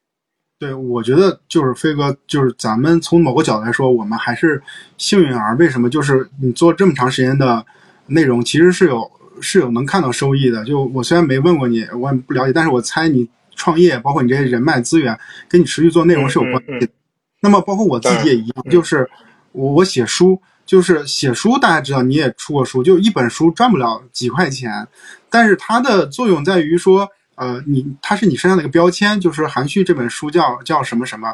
[0.59, 4.61] 对，我觉得就是飞哥，就是咱们从某个角度来说，我们还是
[4.99, 5.57] 幸运儿。
[5.57, 5.89] 为什么？
[5.89, 7.65] 就是你做这么长时间的
[8.07, 9.09] 内容，其实是有
[9.41, 10.65] 是有能看到收益的。
[10.65, 15.17] 就我虽然没问过你，我也不了解，但是我猜你创业，包括你这些人脉资源，
[15.49, 16.93] 跟你持续做内容是有关系的。
[17.41, 19.09] 那么，包括我自己也一样，就是
[19.53, 20.43] 我我写书。
[20.67, 24.87] 就是写书，大家知道你也出过书，就一本书赚不了几块钱，
[25.29, 31.29] 但是它的作用在于说，呃，你它是你身上的一个标签，就是韩旭这本书叫叫什么什么，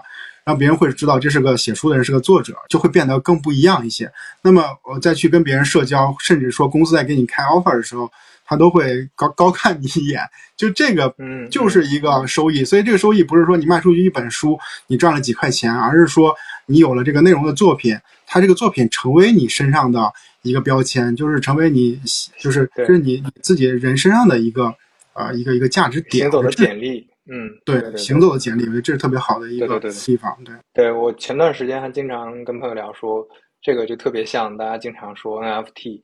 [0.44, 4.10] 让别人会知道这是个写书的人，是个作者，就会变得更不一样一些。
[4.42, 8.10] 那么我再去跟别人社交，甚至说公司在给你开 offer 的时候，
[8.44, 10.20] 他都会高高看你一眼，
[10.56, 12.64] 就这个，嗯，就是一个收益。
[12.64, 16.34] 所以这个收益不是说你卖出去一本书你赚了几块钱，而是说
[16.66, 17.96] 你有了这个内容的作品。
[18.32, 20.00] 他这个作品成为你身上的
[20.42, 21.98] 一个标签，就是成为你，
[22.38, 24.72] 就是就是你自己人身上的一个，
[25.14, 26.22] 呃，一个一个价值点。
[26.22, 30.32] 行走的简历，嗯，对，行走的简历，我觉得这是特别好的一个地方。
[30.44, 33.26] 对，对我前段时间还经常跟朋友聊说，
[33.60, 36.00] 这个就特别像大家经常说 NFT，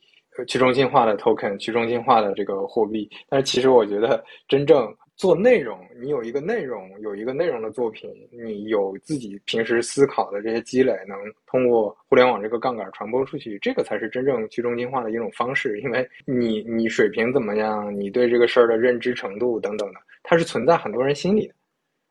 [0.48, 3.08] 去中心化的 token，去中心化的这个货币。
[3.28, 4.92] 但是其实我觉得真正。
[5.16, 15.81] 做内容，你有一个内容，有一个内容的作品，你有自己平时思考的这些积累，能通过互联网这个杠杆传播出去，这个才是真正去中心化的一种方式。
[15.81, 21.55] 因为你你水平怎么样，你对这个事儿的认知程度等等的，它是存在很多人心里的。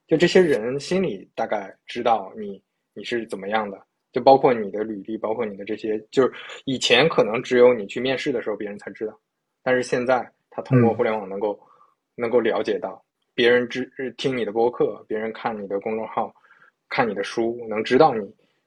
[0.08, 2.60] 就这些人心里大概知道你
[2.96, 3.80] 你是怎么样的，
[4.12, 6.34] 就包括你的履历，包括你的这些，就是
[6.66, 9.16] 以前可能只有你去面试的时候别人才知道，
[9.62, 11.60] 但是现在他通过互联网能够。
[12.16, 16.34] 能够了解到别人知听你的播客，别人看你的公众号，
[16.90, 18.22] 看你的书，能知道你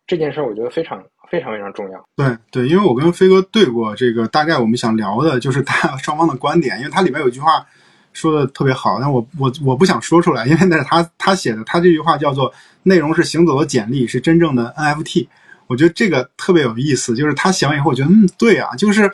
[0.06, 2.04] 这件事儿，我觉得非常非常非常重要。
[2.16, 7.66] 对对，因为我跟飞哥对过这个，大概我们想聊的就是他 双方的观点，因为它里面有句话
[8.12, 12.52] 说的特别好，但我我我不想说出来，因为那是他他写的，他这句话叫做
[12.84, 15.28] “内容是行走的简历，是真正的 NFT”。
[15.66, 19.10] 我觉得这个特别有意思，就是他写完以后，我觉得嗯，对啊，就是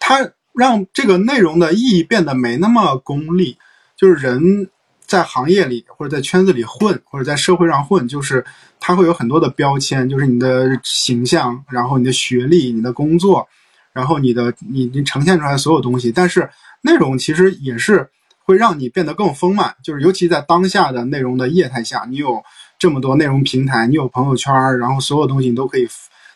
[0.00, 3.56] 他让这个内容的意义变得没那么功利，
[3.96, 4.68] 就是人
[5.06, 8.44] 在行业里或者在圈子里混，或者在社会上混，就是
[8.78, 13.46] 他会有很多的标签，就是你的形象，然后你的学历、你的工作，
[13.92, 16.48] 然后你的你你呈现出来的所有东西，但是
[16.82, 22.42] 内容其实也是会让你变得更丰满，就是尤其在当下的内容的业态下，你有。
[22.76, 25.88] 这么多内容平台，你有朋友圈，然后所有东西你都可以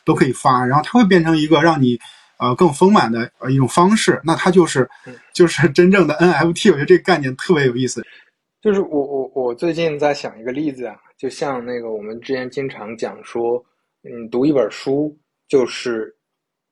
[0.05, 1.99] 都可以发，然后它会变成一个让你
[2.39, 4.21] 呃更丰满的呃一种方式。
[4.25, 4.89] 那它就是
[5.35, 6.71] 就是真正的 NFT。
[6.71, 8.05] 我觉得这个概念特别有意思。
[8.61, 13.65] 就是我我我最近在想一个例子啊，就像那个我们之前经常讲说，
[14.03, 15.17] 嗯，读一本书
[15.49, 16.15] 就是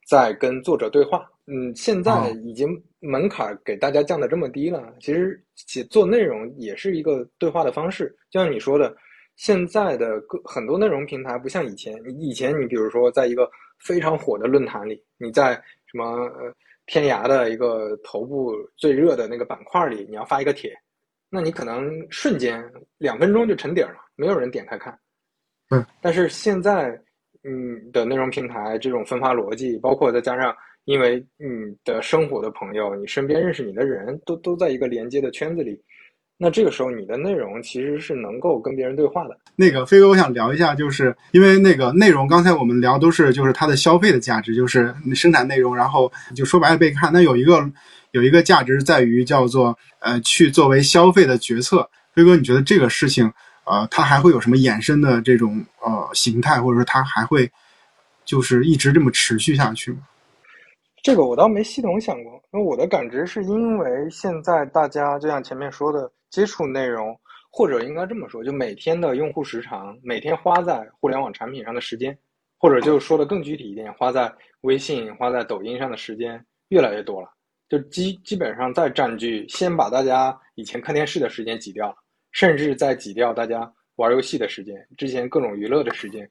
[0.09, 1.27] 在跟作者对话。
[1.47, 8.17] 嗯，现在已经门槛给大家降的这么低了，其实写做内容也是一个对话的方式。
[8.31, 8.97] 就像你说的。
[9.39, 13.47] 现在的各很多内容平台不像以前，以前你比如说在一个
[13.79, 15.55] 非常火的论坛里，你在
[15.87, 16.55] 什么呃
[16.87, 20.73] 天涯的一个头部最热的那个板块里，你要发一个帖，
[21.31, 22.63] 那你可能瞬间
[22.99, 24.99] 两分钟就沉底了，没有人点开看。
[25.71, 26.91] 嗯，但是现在
[27.43, 31.47] 嗯的内容平台这种分发逻辑，包括再加上因为你
[31.85, 35.81] 的生活的朋友，你身边认识你的人都都在一个连接的圈子里。
[36.39, 39.37] 那这个时候，你的内容其实是能够跟别人对话的。
[39.57, 47.11] 那个飞哥，我想聊一下，就是因为那个内容，刚才我们聊都是就是它的消费的价值，就是生产内容，然后就说白了被看。
[47.13, 47.67] 那有一个
[48.11, 51.89] 有一个价值在于叫做呃去作为消费的决策。
[52.13, 53.33] 飞哥，你觉得这个事情
[53.65, 57.51] 呃它还会有什么衍生的这种呃形态，或者说它还会
[58.27, 59.99] 就是一直这么持续下去吗？
[61.03, 67.19] 这个我倒没系统想过，那我的感知是因为现在大家就像前面说的，接触内容，
[67.51, 72.17] 或者应该这么说，就每天的用户时长，每天花在互联网产品上的时间，
[72.59, 77.29] 或者就说的更具体一点，花在微信、花在抖音上的时间越来越多了，
[77.69, 81.97] 就基基本上在占据，先把大家以前看电视的时间挤掉了，
[82.33, 86.31] 甚至在挤掉大家玩游戏的时间，之前各种娱乐的时间，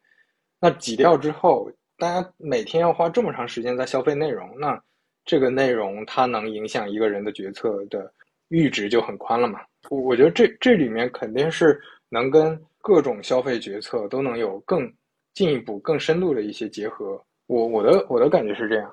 [0.60, 1.72] 那挤掉之后。
[1.98, 4.78] 大家每天要花这么长时间在消费内容，那
[5.24, 8.14] 这个内容它能影响一个人的决策的
[8.50, 9.62] 阈值就很宽了嘛？
[9.90, 14.92] 我我觉得这这里面肯定是能跟各种消费决策都能有更
[15.34, 17.22] 进一步、更深度的一些结合。
[17.48, 18.92] 我我的我的感觉是这样，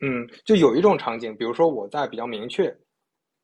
[0.00, 2.72] 嗯，就有一种场景，比如说我在比较明确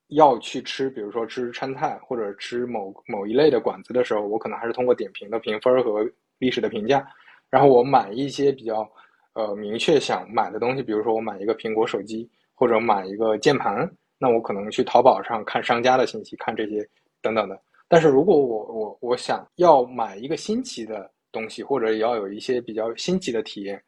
[0.08, 7.04] 要去吃，比如说吃川菜或者吃某某一类的馆子的时候，我可能还是通过点评的评分和历史的评价。
[7.50, 8.88] 然后我买一些比较，
[9.34, 16.86] 呃，明确想买的东西，比如说我买一个苹果手机，或者买一个键盘，那我可能去淘宝上看商家的信息，看这些
[17.20, 17.60] 等等的。
[17.88, 23.82] 但是如果我我我想要买一个新奇的东西，或者也要有一些比较新奇的体验，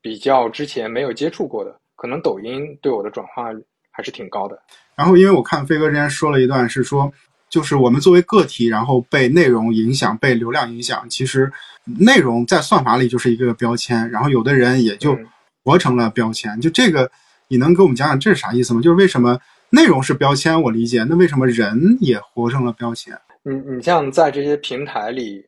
[0.00, 3.44] 比较之前没有接触过的，可能抖音对我的转化
[3.90, 4.60] 还是挺高的。
[4.94, 7.12] 然后因为我看飞哥之前说了一段，是说。
[7.48, 11.08] 就是我们作为个体，然后被内容影响、被流量影响。
[11.08, 11.50] 其实，
[11.84, 15.16] 内容在算法里就是一个标签，然后有的人也就
[15.64, 16.60] 活成了标签。
[16.60, 17.08] 就这个，
[17.46, 18.82] 你能给我们讲讲这是啥意思吗？
[18.82, 19.38] 就是为什么
[19.76, 23.14] 内容是标签，我理解，那为什么人也活成了标签？
[23.42, 25.46] 你你像在这些平台里，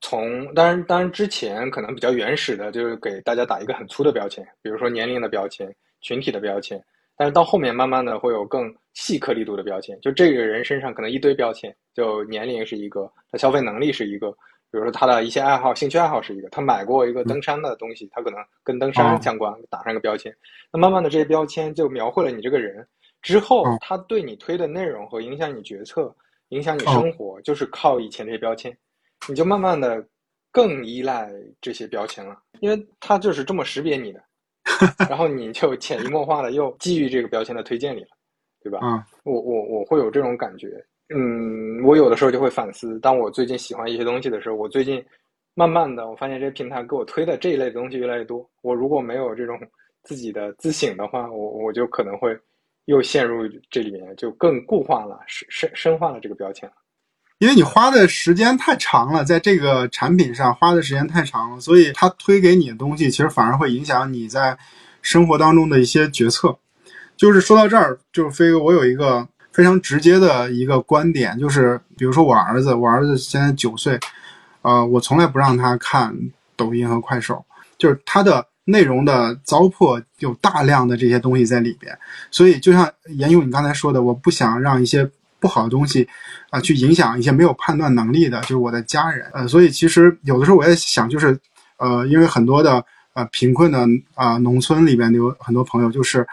[0.00, 6.82] 从当然当然之前可能比较原始的，就是给大家打一个很粗的标签，比如说年龄的标签、群体的标签。
[7.16, 14.32] 但是到后面慢慢的会有更细颗粒度的标签，就这个人身上可能一堆标签，就年龄是一个，他消费能力是一个，
[14.72, 20.34] 比如说他的一些爱好、兴趣爱好是一个，他买过一个登山的东西，他可能跟登山相关，打上一个标签。
[20.72, 22.84] 那慢慢的这些标签就描绘了你这个人，
[23.22, 26.14] 之后他对你推的内容和影响你决策、
[26.48, 28.76] 影响你生活，就是靠以前这些标签，
[29.28, 30.04] 你就慢慢的
[30.50, 34.22] 更依赖这些标签了，因为他就是这么识别你的。
[35.10, 38.08] 然后你就潜移默化的又基于这个标签的推荐里了，
[38.62, 38.78] 对吧？
[38.82, 40.68] 嗯，我我我会有这种感觉。
[41.12, 45.04] 嗯，我有的时候就会反思，当我最近喜欢一些东西的时候，我最近
[45.54, 48.48] 慢慢的我发现这些平台给我推的这一类的东西越来越多。
[48.62, 49.58] 我如果没有这种
[50.04, 52.38] 自己的自省的话，我我就可能会
[52.86, 56.70] 又陷入这里面，就更固化了、深深深化了这个标签。
[57.38, 64.56] 因为你花的时间太长了，在这个产品上花的时间太长了，所以它推给你的东西，其实反而会影响你在
[65.00, 66.56] 生活当中的一些决策。
[67.16, 73.98] 就是说到这儿，就是飞哥，我有一个非常直接的一个观点，就是比如说我儿子，我儿子现在九岁，
[74.62, 76.16] 呃，我从来不让他看
[76.56, 77.44] 抖音和快手，
[77.76, 81.98] 就是他的内容的糟粕有大量的这些东西在里边，
[82.30, 85.10] 所以就像沿用你刚才说的，我不想让一些。
[85.42, 86.08] 不好的东西，
[86.50, 91.36] 啊，去影响一些没有判断能力的，就是我的家人，呃，所以其实有的时候我在想，就是，
[91.78, 96.24] 呃，因为很多的呃贫困的啊农村里边有很多朋友，就是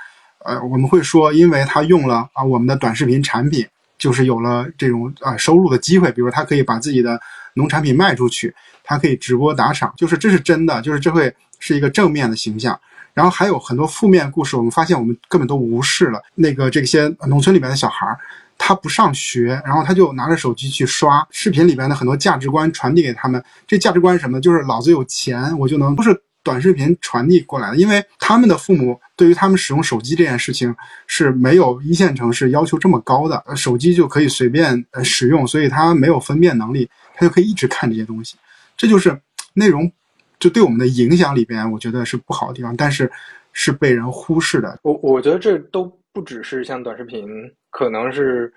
[0.45, 3.65] 呃我们会说，因为他用了啊我们的短视频产品，
[3.97, 7.19] 就是有了这种啊收入的机会，比如他可以把自己的
[7.55, 12.79] 农产品卖出去，他可以直播打赏，就是这是真的，就是这会是一个正面的形象。
[13.13, 16.21] 然后还有很多负面故事，我们发现我们根本都无视了。
[16.35, 18.17] 那个这些农村里面的小孩儿，
[18.57, 23.43] 他不上学，然后他就拿着手机去刷视频里边的很多价值观传递给他们。
[23.67, 24.39] 这价值观是什么？
[24.39, 27.77] 就是老子有钱，我就能都是短视频传递过来的。
[27.77, 30.73] 因为他们的父母对于他们使用手机这件事情
[31.05, 38.37] 是没有一线城市要求这么高的，手机就可以随便使用，所以他没有分辨能力，他就可以一直看这些东西。
[38.77, 39.19] 这就是
[39.55, 39.91] 内容。
[40.39, 43.11] 就对我们的影响里边，我觉得是不好的地方，但是
[43.51, 44.79] 是被人忽视的。
[44.83, 47.27] 我我觉得这都不只是像短视频，
[47.69, 48.51] 可能是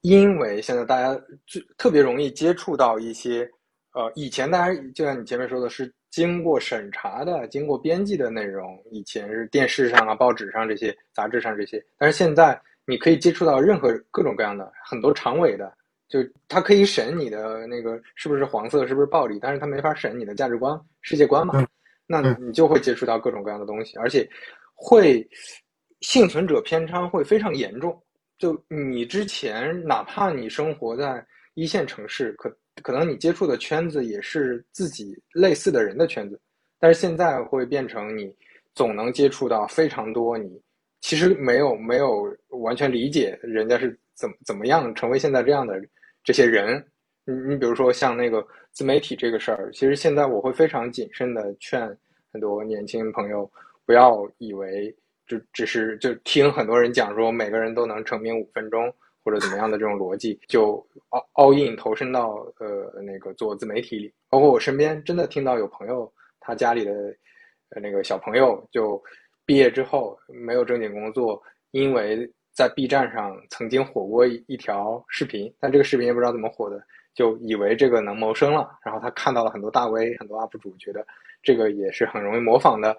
[0.00, 1.14] 因为现在大家
[1.46, 3.48] 就特别容易接触到一些，
[3.92, 15.70] 呃，以前大家就像你前面说的是经过审查的、经过编辑的内容，以前是电视上啊、报纸上这些、杂志上这些，但是现在你可以接触到任何各种各样的很多长尾的。
[16.08, 21.66] 就他可以审你的那个是不是黄色，是不是暴力，但是他没法审你的价值观、世界观嘛？
[22.06, 24.26] 那你就会接触到各种各样的东西，而且
[24.74, 25.28] 会
[26.00, 28.02] 幸存者偏差会非常严重。
[28.38, 36.40] 就你之前哪怕你生活在一线城市，可可能你接触的圈子也是自己类似的人的圈子，
[36.78, 38.34] 但是现在会变成你
[38.74, 40.48] 总能接触到非常多你
[41.02, 45.78] 其实没有没有完全理解人家是怎么怎么样成为现在这样的。
[46.28, 46.84] 这些人，
[47.24, 51.88] 你你比如说像那个自媒体这个事儿，其实现在我会非常谨慎的劝
[52.30, 53.50] 很多年轻朋友，
[53.86, 54.94] 不要以为
[55.26, 64.12] 就只是就听很多人讲说每个人都能成名五分钟或者怎么样的这种逻辑，就 all all in 投身到呃那个做自媒体里。
[64.28, 66.92] 包括我身边真的听到有朋友，他家里的
[67.70, 69.02] 呃那个小朋友就
[69.46, 72.30] 毕业之后没有正经工作，因为。
[72.58, 76.82] 在 B 站上曾经火过一一条视频，但这个视频也不知道怎么火的，
[77.14, 78.68] 就以为这个能谋生了。
[78.84, 81.06] 然后他看到了很多大 V、很多 UP 主，觉得
[81.40, 82.96] 这个也是很容易模仿的，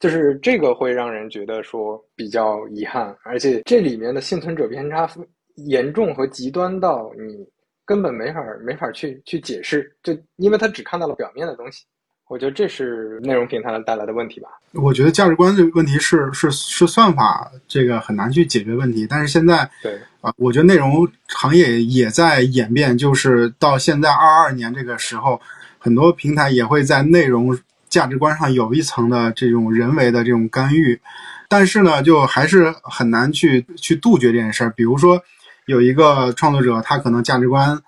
[0.00, 3.16] 就是这个会让人觉得说比较遗憾。
[3.22, 5.08] 而且这里面的幸存者偏差
[5.54, 7.48] 严重和极端到你
[7.84, 11.86] 根本没法没法去去解释，就因为他只看到了表面的东西。
[12.28, 14.48] 我觉得这是内容平台带来的问题吧。
[14.72, 19.06] 我觉得价值观的问题是是是算法这个很难去解决问题。
[19.08, 25.40] 但是现在对啊，我觉得内容行业也在演变，就是到现在二二年这个时候，
[25.78, 31.00] 很多平台也会在内容价值观上有一层的这种人为的这种干预。
[31.48, 34.70] 但是呢，就还是很难去去杜绝这件事儿。
[34.76, 35.18] 比如说，
[35.64, 37.80] 有一个创作者，他可能价值观。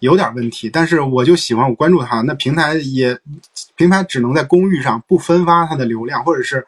[0.00, 3.14] 有点问题，但是我就喜欢我关注他，那平台也，
[3.80, 6.62] 平台只能在公域上不分发它的流量，或者是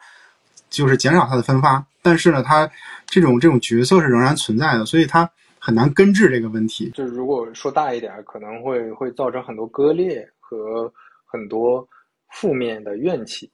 [0.67, 1.85] 就是减少它的分发。
[2.01, 2.67] 但是呢，它
[3.05, 6.89] 这种这种角色是仍然存在的，所以它很难根治这个问题。
[6.95, 10.91] 就是如果说大一点，可能会会造成很多割裂和
[11.23, 11.87] 很多
[12.31, 13.47] 负面的怨气。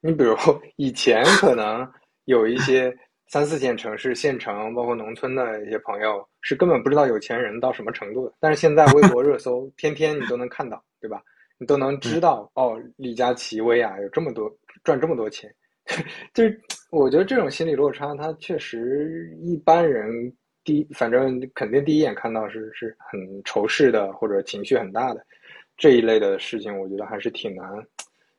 [0.00, 0.34] 你比如
[0.76, 1.86] 以前可能
[2.24, 2.90] 有一些。
[3.26, 8.34] 三四线城市、县城，包括农村的一些朋友，是根本不知道有钱人到什么程度的。
[8.38, 11.20] 但是现在微博 热搜，天天你都能看到，对吧？
[11.64, 15.50] 你都能知道哦，李佳琦、薇娅有这么多赚这么多钱，
[16.34, 20.30] 就是我觉得这种心理落差，它确实一般人
[20.62, 25.24] 第反正肯定第一眼看到是是很仇视的，或者情绪很大的
[25.78, 27.64] 这一类的事情，我觉得还是挺难。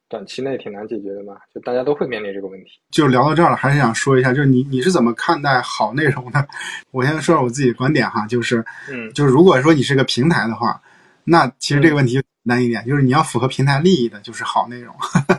[0.08, 2.80] 短期内挺难解决的嘛，就大家都会面临这个问题。
[2.92, 6.48] 就聊到这儿了，还是想说一下，就是你你是怎么看待好内容的？
[6.94, 10.80] 我先说说我自己的观点哈，就是，嗯，就是如果说你是个平台的话，
[11.26, 14.96] 那其实这个问题简单一点，就是你要符合平台利益的，就是好内容。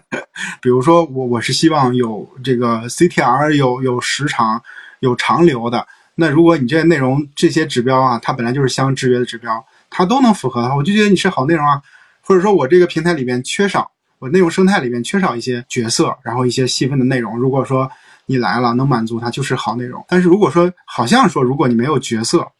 [0.60, 4.60] 比如说我我是希望有这个 CTR，有有时长，
[5.00, 5.86] 有长流的。
[6.14, 11.80] 那如果你这些内容这些指标啊，它本来就是相制约的指标，它都能符合的话，我就觉得你是好内容啊。
[12.20, 13.90] 或者说我这个平台里边缺少。
[14.18, 17.38] 我内容生态里面缺少一些角色，然后一些细分的内容。
[17.38, 17.88] 如果说
[18.24, 20.02] 你来了能满足它，就是好内容。
[20.08, 22.50] 但是如果说好像说，如果你没有角色，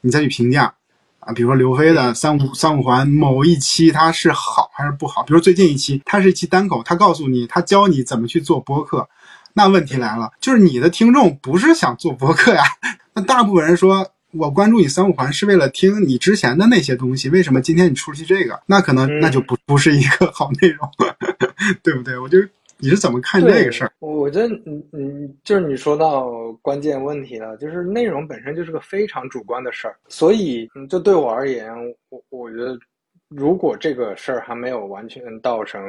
[0.00, 0.74] 你再去评价
[1.26, 5.24] 啊，比如说刘飞的三五三五环某一期它是好还是不好？
[5.24, 9.08] 比如最近一期，它是一期单口，他告诉你，他教你怎么去做播客。
[9.52, 12.62] 那问题来了，就是你的听众不是想做播客呀？
[13.14, 14.10] 那大部分人说。
[14.32, 18.60] 我关注你三五环是为了听你之前的那些东西，为什么今天你出去这个？
[18.66, 20.86] 那可能那就不不是一个好内容，
[21.82, 22.18] 对不对？
[22.18, 22.36] 我就
[22.78, 23.92] 你是怎么看这个事儿？
[24.00, 31.72] 我觉得，嗯嗯，就是你说到关键问题了，就是内容本身就是个非常主观的事儿，所以就对我而言，
[32.10, 32.78] 我我觉得，
[33.28, 35.80] 如果这个事儿还没有完全到成，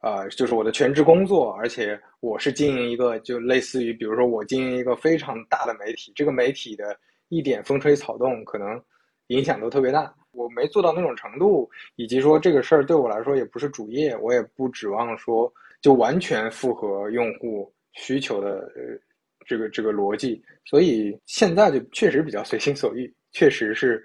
[0.00, 6.96] 呃，就是我的全职工作，而且我是经营一个，就类似于，比如说我经营一个非常大的媒体，这个媒体的
[7.28, 8.80] 一点风吹草动可能
[9.26, 10.12] 影响都特别大。
[10.32, 15.52] 我没做到那种程度，以及说这个事儿对我来说也不是主业，我也不指望说
[15.84, 18.82] 就完全符合用户需求的呃
[19.46, 24.02] 这个这个逻辑，所以现在就确实比较随心所欲，确实是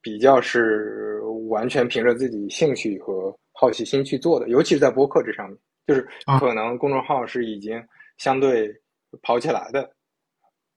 [0.00, 5.56] 比较是完全凭着自己兴趣和好奇心去做的，尤其是在播客这上面，
[5.86, 6.04] 就是
[6.40, 7.80] 可能公众号是已经
[8.18, 8.74] 相对
[9.22, 9.88] 跑起来的。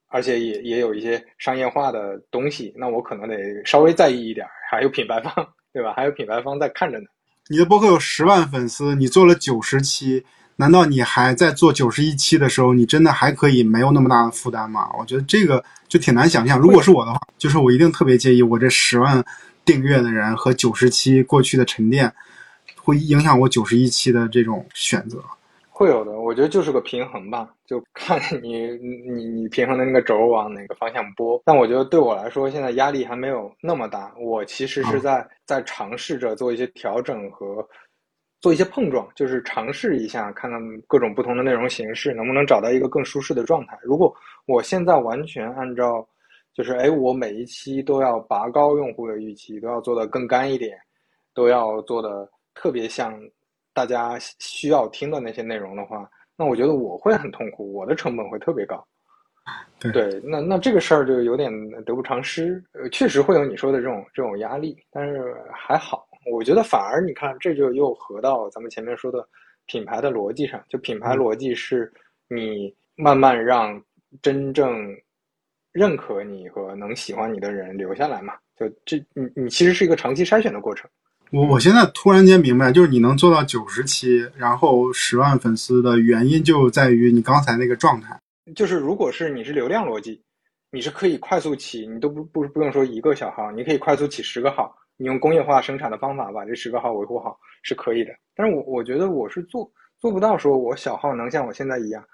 [0.09, 3.35] 而且也也有一些商业化的东西，那我可能得
[3.65, 5.33] 稍微在意一点，还有品牌方，
[5.73, 5.91] 对吧？
[5.93, 7.07] 还有品牌方在看着呢。
[7.47, 10.25] 你的博客有十万粉丝，你做了九十期，
[10.55, 14.89] 难道你还在做九十一期的时候，你真的还可以没有那么大的负担吗？
[14.97, 16.57] 我觉得这个就挺难想象。
[16.57, 19.23] 如果是我的话，就是我一定特别介意我这十万
[19.63, 22.11] 订阅的人和九十期过去的沉淀，
[22.81, 25.23] 会影响我九十一期的这种选择。
[25.77, 31.41] 会有的，我觉得就是个平衡吧，就看你你你平衡的那个轴往哪个方向拨。
[31.43, 34.15] 但我觉得对我来说，现在压力还没有那么大。
[34.17, 37.67] 我其实是在在尝试着做一些调整和
[38.39, 43.77] 做一些碰撞，就是尝试一下，看看各种不同的内容形式能不能找到一个更舒适的状态。
[43.81, 44.15] 如果
[44.45, 46.07] 我现在完全按照，
[46.53, 50.77] 就是哎，我每一期都要拔高用户的预期，都要做的更干一点，
[51.33, 53.13] 都要做的特别像。
[53.75, 58.83] 大家需要听的那些内容的话，那我觉得我会很痛苦，我的成本会特别高。
[59.79, 61.51] 对，那那这个事儿就有点
[61.83, 62.63] 得不偿失。
[62.71, 69.27] 呃，确实会有你说的这种这种压力，但是还好，我觉得反而你看，这就又合到咱们前面说的
[69.65, 70.63] 品牌的逻辑上。
[70.69, 71.91] 就品牌逻辑是，
[72.29, 73.79] 你慢慢让
[74.21, 74.87] 真正
[75.73, 78.33] 认可你和能喜欢你的人留下来嘛。
[78.55, 80.89] 就这，你你其实是一个长期筛选的过程。
[81.31, 88.17] 我我现在突然间明白，就是你能做到九十期，然后十万粉丝的原因就在于你刚才那个状态。
[88.55, 90.21] 就是如果是你是流量逻辑，
[90.71, 98.11] 你是可以快速起，你都不不不用说一个小号，你可以快速起十个号，你用工业化生产的方法把这十个号维护好是可以的。
[98.35, 99.69] 但是我我觉得我是做
[99.99, 102.05] 做不到，说我小号能像我现在一样，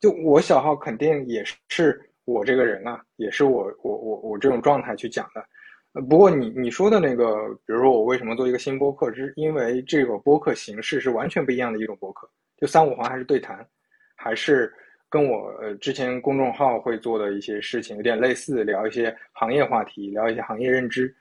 [0.00, 5.44] 就我小号肯定也是我这个人啊，也是我我我我这种状态去讲的。
[5.92, 13.66] 呃不过你你说的那个，比如说我为什么做一个新播客，是因为这个播客形式是完全不一样的一种播客，就三五环还是对谈，
[14.14, 14.72] 还是
[15.08, 21.12] 跟我呃之前公众号会做的一些事情有点类似，聊一些行业话题，聊一些行业认知。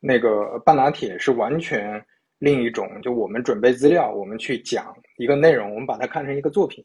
[0.00, 2.04] 那个半拿铁是完全
[2.40, 6.84] 另一种，就我们准备资料，我们去讲一个内容，我们把它看成一个作品，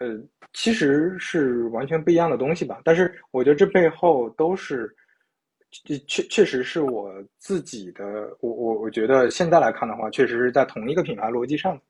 [0.00, 0.20] 呃，
[0.52, 2.78] 其实是完全不一样的东西吧。
[2.84, 4.94] 但是我觉得这背后都是。
[5.84, 8.04] 这确确实是我自己的，
[8.40, 11.80] 我我我觉得现在来看的话，确实是在同一个品牌逻辑上，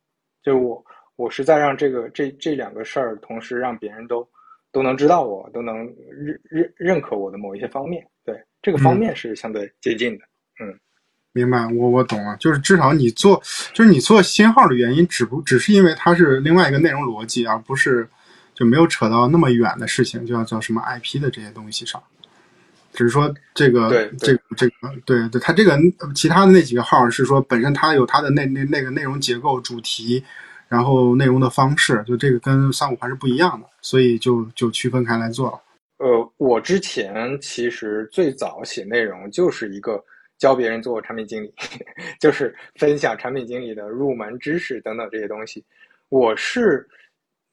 [0.42, 0.84] 就我
[1.16, 4.26] 我是在让这个这这两个事儿同时让别人都
[4.70, 5.76] 都能知道我，都能
[6.10, 10.24] 认认认可我的某一些方面，对这个方面是相对接近的。
[10.60, 10.78] 嗯，
[11.32, 18.08] 明白，我我懂了，就是至少你做就是你做新号的原因，只不只是因为它是另外一个内容逻辑，而不是
[18.54, 22.00] 就没有扯到那么远的事情，就要叫什么 IP 的这些东西上。
[22.92, 23.88] 只是说这个，
[24.18, 24.72] 这个，这个，
[25.04, 25.76] 对对，他这个
[26.14, 30.22] 其他的那几个号是说本身它有它的那那那个内容结构、主题，
[30.68, 35.60] 然后内容的方式，就这个跟三五环是不一样的，所以就就区分开来做了。
[35.98, 40.02] 呃，我之前其实最早写内容就是一个
[40.36, 41.54] 教别人做产品经理，
[42.18, 45.64] 就是分享产品经理的入门知识等等这些东西。
[46.08, 46.86] 我是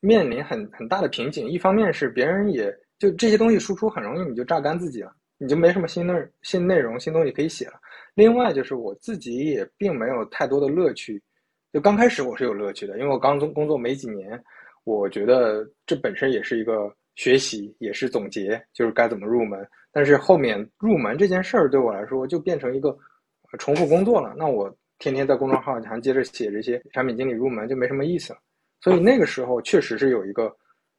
[0.01, 5.13] 面临很很大的瓶颈，一方面是别人也就这些东西输出很容易你就榨干自己了。
[5.41, 7.79] 你就没什么新内新内容、新东西可以写了。
[8.13, 11.21] 另外就是我自己也并没有太多的乐趣。
[11.71, 14.37] 就刚开始我是有乐趣的，因为我刚工工作没几年，
[14.83, 19.65] 我觉得这本身也是一个学习，也是总结，就是该怎么入门。
[19.93, 22.97] 但是后面入门这件事儿对我来说就变成一个
[23.57, 24.35] 重复工作了。
[24.37, 28.39] 那我天天在公众号还接着写这些产品经理入门就没什么意思了。
[28.81, 30.53] 所以那个时候确实是有一个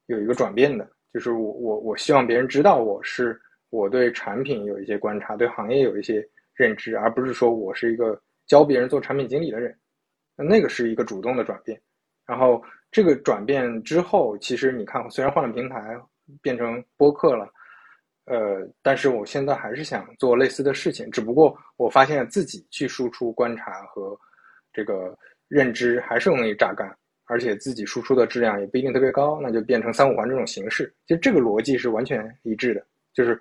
[0.07, 3.39] 有一个转变的，就是我我我希望别人知道我是。
[3.71, 9.77] 我对产品有一些观察，对行业有一些认知，而不是说我是一个教别人做产品经理的人。
[10.37, 11.81] 那那个是一个主动的转变。
[12.27, 15.97] 然后这个转变之后，其实你看，虽然换了平台，
[16.43, 17.49] 变成播客了，
[18.25, 21.11] 呃，但是我现在还是想做类似的事情。
[21.11, 24.19] 只不过我发现自己去输出观察和
[24.73, 25.17] 这个
[25.49, 26.93] 认知还是容易榨干，
[27.27, 30.93] 而且自己输出的质量也不一定特别高，那就变成三五环这种形式。
[31.07, 33.41] 其实这个逻辑是完全一致的，就是。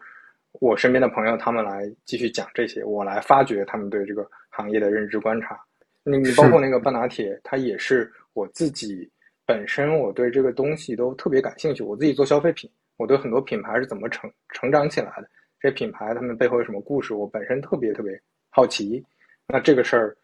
[0.54, 5.60] 我身边的朋友，他们来继续讲这些，我来发掘他们对这个行业的认知观察。
[6.04, 9.10] 你你包括那个半拿铁，它也是我自己
[9.46, 11.84] 本身我对这个东西都特别感兴趣。
[11.84, 15.30] 我自己做消费品，我对很多品牌是怎么成成长起来的，
[15.60, 18.20] 这品牌他们背后有什么故事，我本身特别特别
[18.50, 19.04] 好奇。
[19.48, 20.18] 那这个事儿，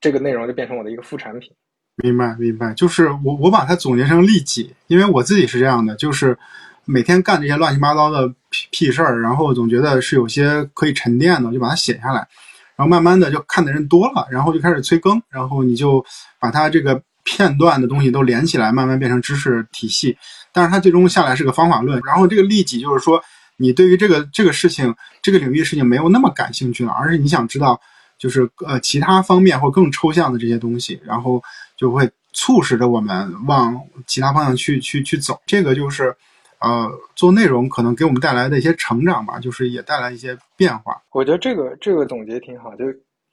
[0.00, 1.52] 这个内容就变成我的一个副产品。
[1.96, 6.36] 明白，明白，就是我我把它总结成利己，因为我自己是这样的，就是
[6.84, 8.32] 每天干这些乱七八糟的
[8.74, 12.26] 屁事儿，然后总觉得是有些可以沉淀的，就把它写下来，
[12.74, 16.04] 然后慢慢的就看的人多了，然后就开始催更，然后你就
[16.40, 20.18] 把它这个片段的东西都连起来，慢慢变成知识体系。
[20.52, 23.22] 但是它最终下来是个方法论，然后这个利己就是说，
[23.56, 27.80] 你对于这个这个事情、这个领域事情没有那么感兴趣了，而是你想知道，
[28.18, 31.40] 就是呃其他方面或更抽象的这些东西，然后。
[31.76, 36.14] 就会促使着我们往其他方向去去去走，这个就是，
[36.60, 41.02] 呃，做内容可能给我们带来的一些成长吧，就是也带来一些变化。
[41.12, 42.84] 我觉得这个这个总结挺好，就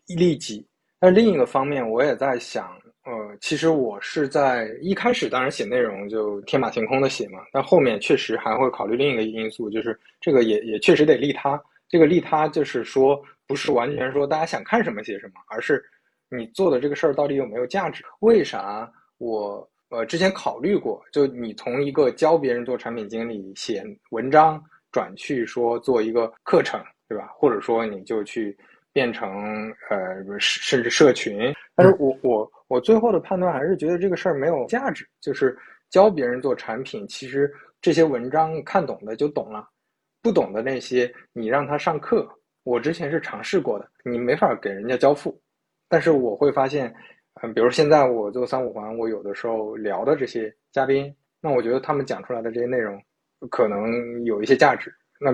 [0.07, 0.65] 利己。
[0.99, 2.72] 但另一个方面，我也在想，
[3.05, 11.61] 呃，其实我是在一开始当然写内容就天马行空的写嘛，但后面确实还会考虑另一个因素，就是这个也也确实得利他。
[11.89, 15.84] 这个利他就是说，不是完全说大家想看什么写什么，而是。
[16.34, 18.05] 你做的这个事儿到底有没有价值？
[18.22, 24.61] 为啥我呃之前考虑过，就你从一个教别人做产品经理写文章，
[24.91, 27.27] 转去说做一个课程，对吧？
[27.35, 28.57] 或者说你就去
[28.93, 35.05] 变成呃甚至社群，但是我我我最后的判断还是觉得这个事儿没有价值。
[35.19, 35.57] 就是
[35.89, 39.67] 教别人做产品，其实这些文章看懂的就懂了，
[40.21, 42.27] 不懂的那些你让他上课，
[42.63, 45.37] 我之前是尝试过的，你没法给人家交付。
[45.89, 46.93] 但是我会发现，
[47.41, 53.01] 嗯，比如现在我做三五环，我有的时候聊的这些嘉宾，那我觉得他们讲出来的这些内容，
[53.49, 55.32] 可能有一些价值，那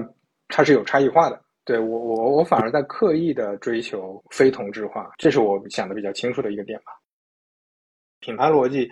[0.48, 1.41] 它是有差异化的。
[1.66, 6.93] 对我，我我反而在刻意的追求非同质化，这是我想的比较清楚的一个点吧。
[8.20, 8.89] 品牌逻辑，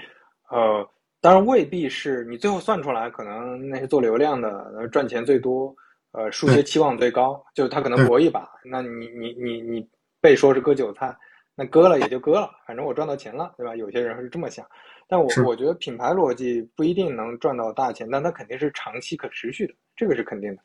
[0.52, 0.86] 呃，
[1.22, 5.74] 当然未必是你最后算出来，可能那些做流量的赚钱最多，
[6.12, 9.90] 呃，数学期望最高，就他可能搏一把，那你你你你
[10.20, 11.16] 被说是割韭菜。
[11.56, 13.76] 那割了也就割了，反正我赚到钱了，对吧？
[13.76, 14.68] 有些人是这么想，
[15.08, 20.62] 但我我觉得品牌逻辑不一定能赚到大钱，但它肯定是长期可持续的，这个是肯定的。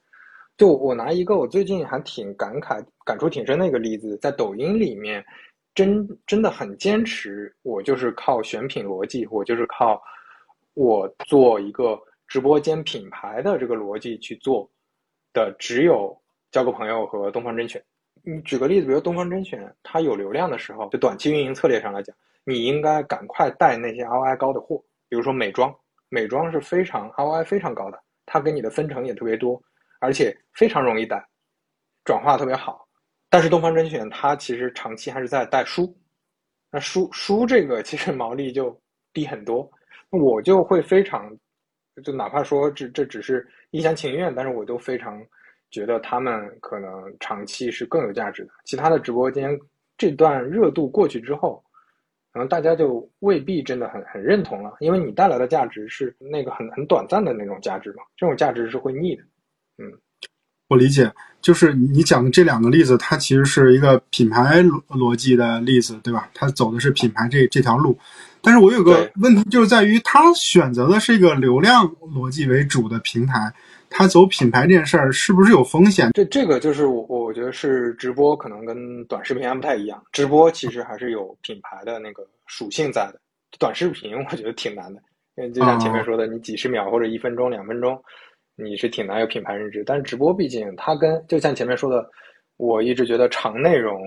[0.57, 5.25] 就我拿一个我最近还挺感慨、感触挺深的一个例子，在抖音里面，
[5.75, 10.03] 真真的很坚持，我就是靠选品逻辑，我就是靠
[10.75, 14.69] 我做一个直播间品牌的这个逻辑去做
[15.33, 16.21] 的，只有
[16.51, 17.81] 交个朋友和东方甄选。
[18.23, 22.15] 你举个例子，比如东方甄选，它有流量的时候，就短期运营策略上来讲，
[22.45, 25.75] 你应该赶快带那些 ROI 高的货，比如说美妆，
[26.09, 29.61] 美妆是非常 ROI 非常高的，它给你的分成也特别多，
[30.01, 31.25] 而且非常容易带，
[32.05, 32.87] 转化特别好。
[33.29, 35.97] 但是东方甄选它其实长期还是在带书，
[36.71, 38.79] 那书书这个其实毛利就
[39.13, 39.71] 低很多，
[40.11, 41.31] 我就会非常，
[42.05, 45.21] 就哪怕说这这只是一厢情愿，但是我都非常。
[45.71, 46.91] 觉得他们可能
[47.21, 48.51] 长期是更有价值的。
[48.65, 49.59] 其他的直播间
[49.97, 51.63] 这段热度过去之后，
[52.33, 59.23] 可能大家就未必真的很很认同了，因为你带来的价值是那个很很短暂的那种价值嘛，这种价值是会腻的。
[59.79, 59.93] 嗯，
[60.71, 61.13] 我理解，
[61.43, 66.31] 就是你讲的这两个例子，它其实是一个品牌逻逻辑的例子，对吧？
[66.33, 67.99] 它走的是品牌这这条路。
[68.41, 73.53] 但是我有个问题，就是在于他选择的是一个流量逻辑为主的平台。
[73.93, 76.13] 他走品牌这件事儿是不是有风险？
[76.15, 80.01] 这这个就是我我觉得是直播可能跟短视频还不太一样。
[80.13, 83.21] 直播其实还是有品牌的那个属性在的。
[83.59, 85.01] 短视频我觉得挺难的，
[85.37, 88.01] 因为就像前面说的，你几十秒或者一分钟、两分钟，
[88.63, 89.83] 你是挺难有品牌认知。
[89.85, 92.09] 但是直播毕竟它跟就像前面说的，
[92.57, 94.03] 我一直觉得长内容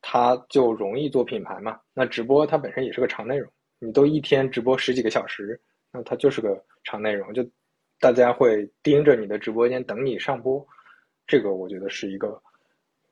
[0.00, 1.78] 它就容易做品牌嘛。
[1.94, 5.60] 那直播它本身也是个长内容，你都一天直播十几个小时，
[5.92, 7.44] 那它就是个长内容就。
[8.00, 10.64] 大家会盯着你的直播间等你上播，
[11.26, 12.40] 这个我觉得是一个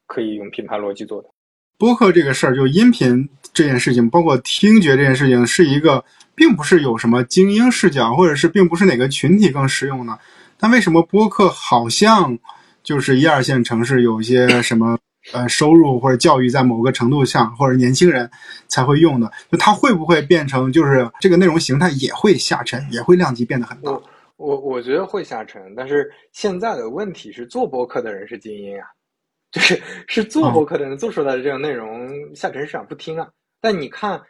[0.06, 1.28] 可以用品牌逻辑做的。
[1.76, 6.04] 播客这个事儿，就音频这件事情，包括听觉这件事情，是一个
[6.36, 10.16] 并不是有什么精英视角，或者是并不是哪个群体更实用呢？
[10.58, 12.38] 但为什么播客好像
[12.82, 14.98] 就是一二线城市有一些什么
[15.32, 18.30] 呃收入或者教育在某个程度上，或者年轻人
[18.68, 19.30] 才会用的？
[19.50, 23.90] 就它会不会变成就是这个内容形态也会下沉，也会量级变得很大？
[24.36, 28.86] 我我觉得会下沉，但是现在的问题是做播客的人是精英啊，
[29.50, 33.26] 就是是做播客的人做出来的这种内容下沉市场不听啊。
[33.60, 34.20] 但你看，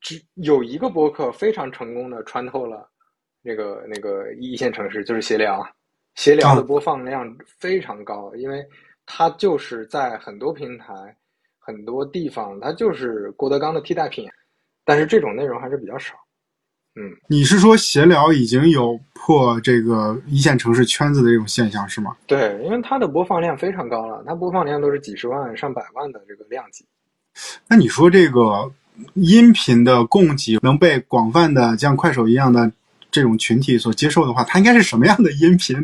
[0.00, 2.89] 只有一个播客非常成功的穿透了
[3.42, 5.66] 那个那个一线城市，就是闲聊，
[6.14, 8.64] 闲聊的播放量非常高，因为
[9.06, 10.94] 它就是在很多平台、
[11.58, 14.28] 很多地方，它就是郭德纲的替代品。
[14.84, 16.14] 但是这种内容还是比较少。
[16.96, 22.16] 嗯，你是说闲聊已经有破这个一线城市圈子的这种现象是吗？
[22.26, 26.84] 对，因为它的播放量非常高了，它播放量都是几十万、上百万的这个量级。
[27.68, 28.72] 那你说这个
[29.14, 32.72] 音频的供给能被广泛的像快手一样的
[33.10, 35.76] 这种群体所接受的话，它应该是什么样的音频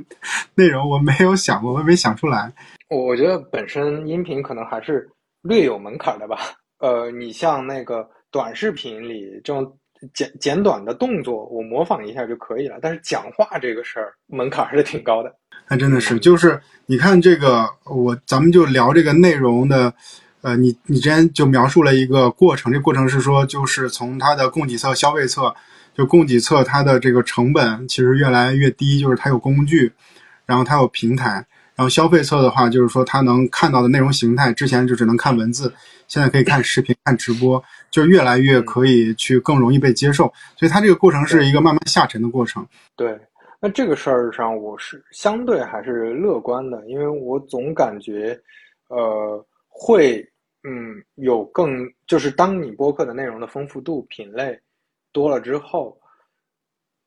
[0.55, 0.89] 内容？
[0.89, 2.53] 我没有想过，我也没想出来。
[2.89, 5.09] 我觉得本身音频可能还是
[5.43, 6.39] 略有门槛的吧。
[6.79, 9.79] 呃，你像那个短视频里这种
[10.15, 12.79] 简简短的动作，我模仿一下就可以了。
[12.81, 15.35] 但是讲话这个事儿门槛还是挺高的。
[15.65, 19.93] 还真的是，就是你看这个，我咱们就聊这个内容的。
[20.43, 25.53] 呃，你你之前就描述了一个过程，这过程是说，就是从它的供给侧、消费侧，
[25.97, 29.91] 就供给侧它的这个成本其实越来越低，就是它有工具，
[30.45, 31.45] 然后它有平台，
[31.75, 35.73] 然后消费侧的话，就是说它能看到的内容形态，之前就只能看文字，
[36.07, 42.67] 现在可以看视频、看直播，就越来越可以去更容易被接受，所以它这个过程是一个慢慢下沉的过程。
[42.95, 43.19] 对，
[43.61, 48.39] 那这个事儿上我是相对还是乐观的，因为我总感觉，
[48.89, 50.23] 呃，会。
[50.69, 54.59] 嗯，有更就是当你播客的内容的丰富度、品类
[55.17, 55.99] 多了之后，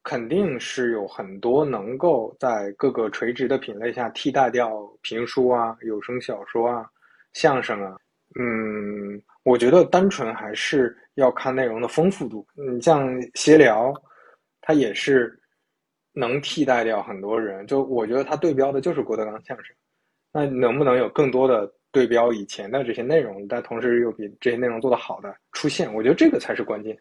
[0.02, 6.90] 肯定是有很多能够在各个垂直的品类下替代掉评书啊、有声小说啊、
[7.34, 7.96] 相声啊。
[8.40, 12.44] 嗯，我觉得单纯还是要看内容的丰富度。
[12.56, 13.94] 你像闲聊，
[14.60, 15.40] 它也是
[16.12, 17.68] 能替代掉很多人。
[17.68, 19.76] 就我觉得它对标的就是郭德纲相声，
[20.34, 21.72] 那能不能有更多的？
[21.92, 26.96] 对标以前的这些内容，但同时又比这些内容做得好的出现，我觉得这个才是关键。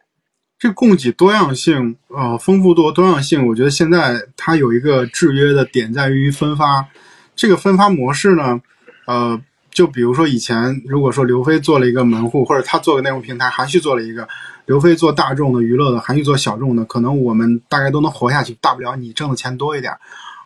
[0.59, 6.85] 这供给多样性，呃，丰富度、多样性，我觉得现在它有一个制约的点在于分发。
[7.33, 8.59] 这个分发模式呢，
[9.07, 9.39] 呃，
[9.71, 14.27] 就比如说以前，如果说刘飞做了一个门户，或者他做个内容平台，韩旭做了一个，
[14.65, 19.93] 刘飞做大众的娱乐的，韩旭做小众的，可能我们大概都能活下去，大不了你挣的钱多一点。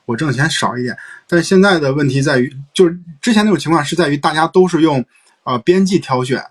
[0.05, 0.95] 我挣的钱少一点，
[1.27, 5.03] 但是现在的问题在于，就是之前那种情况是在于大家都是用，
[5.45, 6.43] 呃，编辑挑选，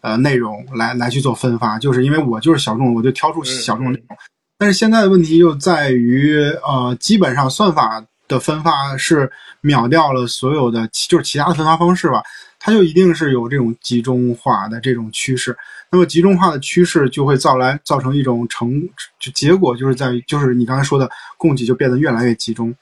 [0.00, 4.16] 呃，内容来来去做分发，就是因为我就是小众，我就挑出小众内容。
[4.58, 9.30] 但是现在的问题就在于，呃，基本上算法的分发是
[9.60, 12.22] 秒掉了所有的，就是其他的分发方式吧，
[12.58, 15.56] 它就一定是有这种集中化的这种趋势。
[15.90, 18.80] 那么集中化的趋势就会造来造成一种成
[19.18, 22.72] 就结果，就是在于，就是你刚才说的供给就变得越来越集中。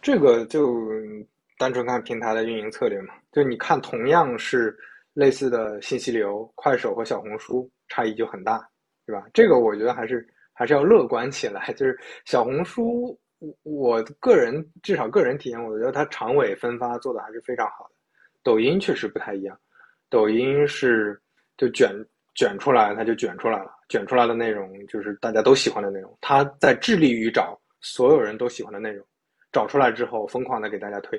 [0.00, 0.88] 这个就
[1.58, 4.76] 单纯看平台的运营策略嘛，就你看同样是
[5.14, 8.68] 类似的信息流，快手和小红书差异就很大，
[9.06, 9.26] 对吧？
[9.32, 11.72] 这个我觉得还是还是要乐观起来。
[11.72, 13.18] 就是小红书，
[13.62, 17.94] 我个人至少个人体验，我觉得它长尾分发做的还是非常好的。
[18.42, 19.58] 抖音确实不太一样，
[20.08, 21.20] 抖音是
[21.56, 21.90] 就卷
[22.34, 29.06] 卷出来，它就卷出来了，卷出来的内容就是大家都喜欢的内容，它在致力于找所有人都喜欢的内容。
[29.50, 31.18] 找出来之后，疯狂的给大家推，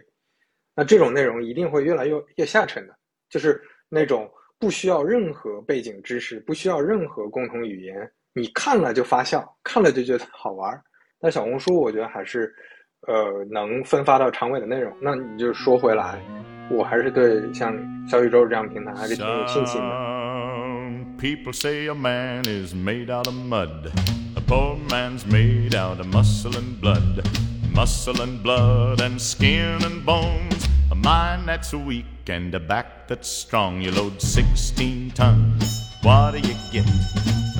[0.75, 2.95] 那这种内容一定会越来越越下沉的，
[3.27, 3.59] 就是
[3.89, 4.29] 那种
[4.59, 10.79] 不需要任何背景知识，不需要任何共同语言，你看了就发笑，看了就觉得好玩。
[11.19, 12.53] 那小红书我觉得还是，
[13.07, 14.95] 呃，能分发到长尾的内容。
[15.01, 16.21] 那你就说回来，
[16.69, 17.75] 我还是对像
[18.07, 19.87] 小宇宙这样平台还是挺有信心的。
[21.17, 23.91] People say a man is made out of mud,
[24.35, 27.25] a poor man's made out of muscle and blood.
[27.73, 30.68] muscle and blood and skin and bones.
[31.01, 33.81] Mind that's weak and a back that's strong.
[33.81, 35.93] You load 16 tons.
[36.01, 36.85] What do you get?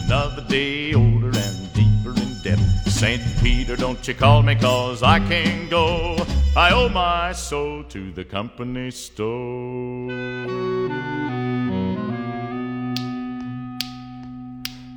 [0.04, 2.60] Another day older and deeper in debt.
[2.88, 3.22] St.
[3.42, 6.18] Peter, don't you call me cause I can't go.
[6.58, 10.10] I owe my soul to the company store.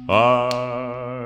[0.08, 1.11] Ah.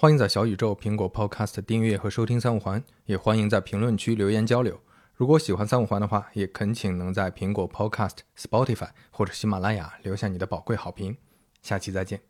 [0.00, 4.80] 欢迎在小宇宙、苹果 Podcast 订阅和收听三五环，也欢迎在评论区留言交流。
[5.14, 11.18] 如果喜欢三五环的话，也恳请能在苹果 Podcast、Spotify 或者喜马拉雅留下你的宝贵好评。
[11.60, 12.29] 下期再见。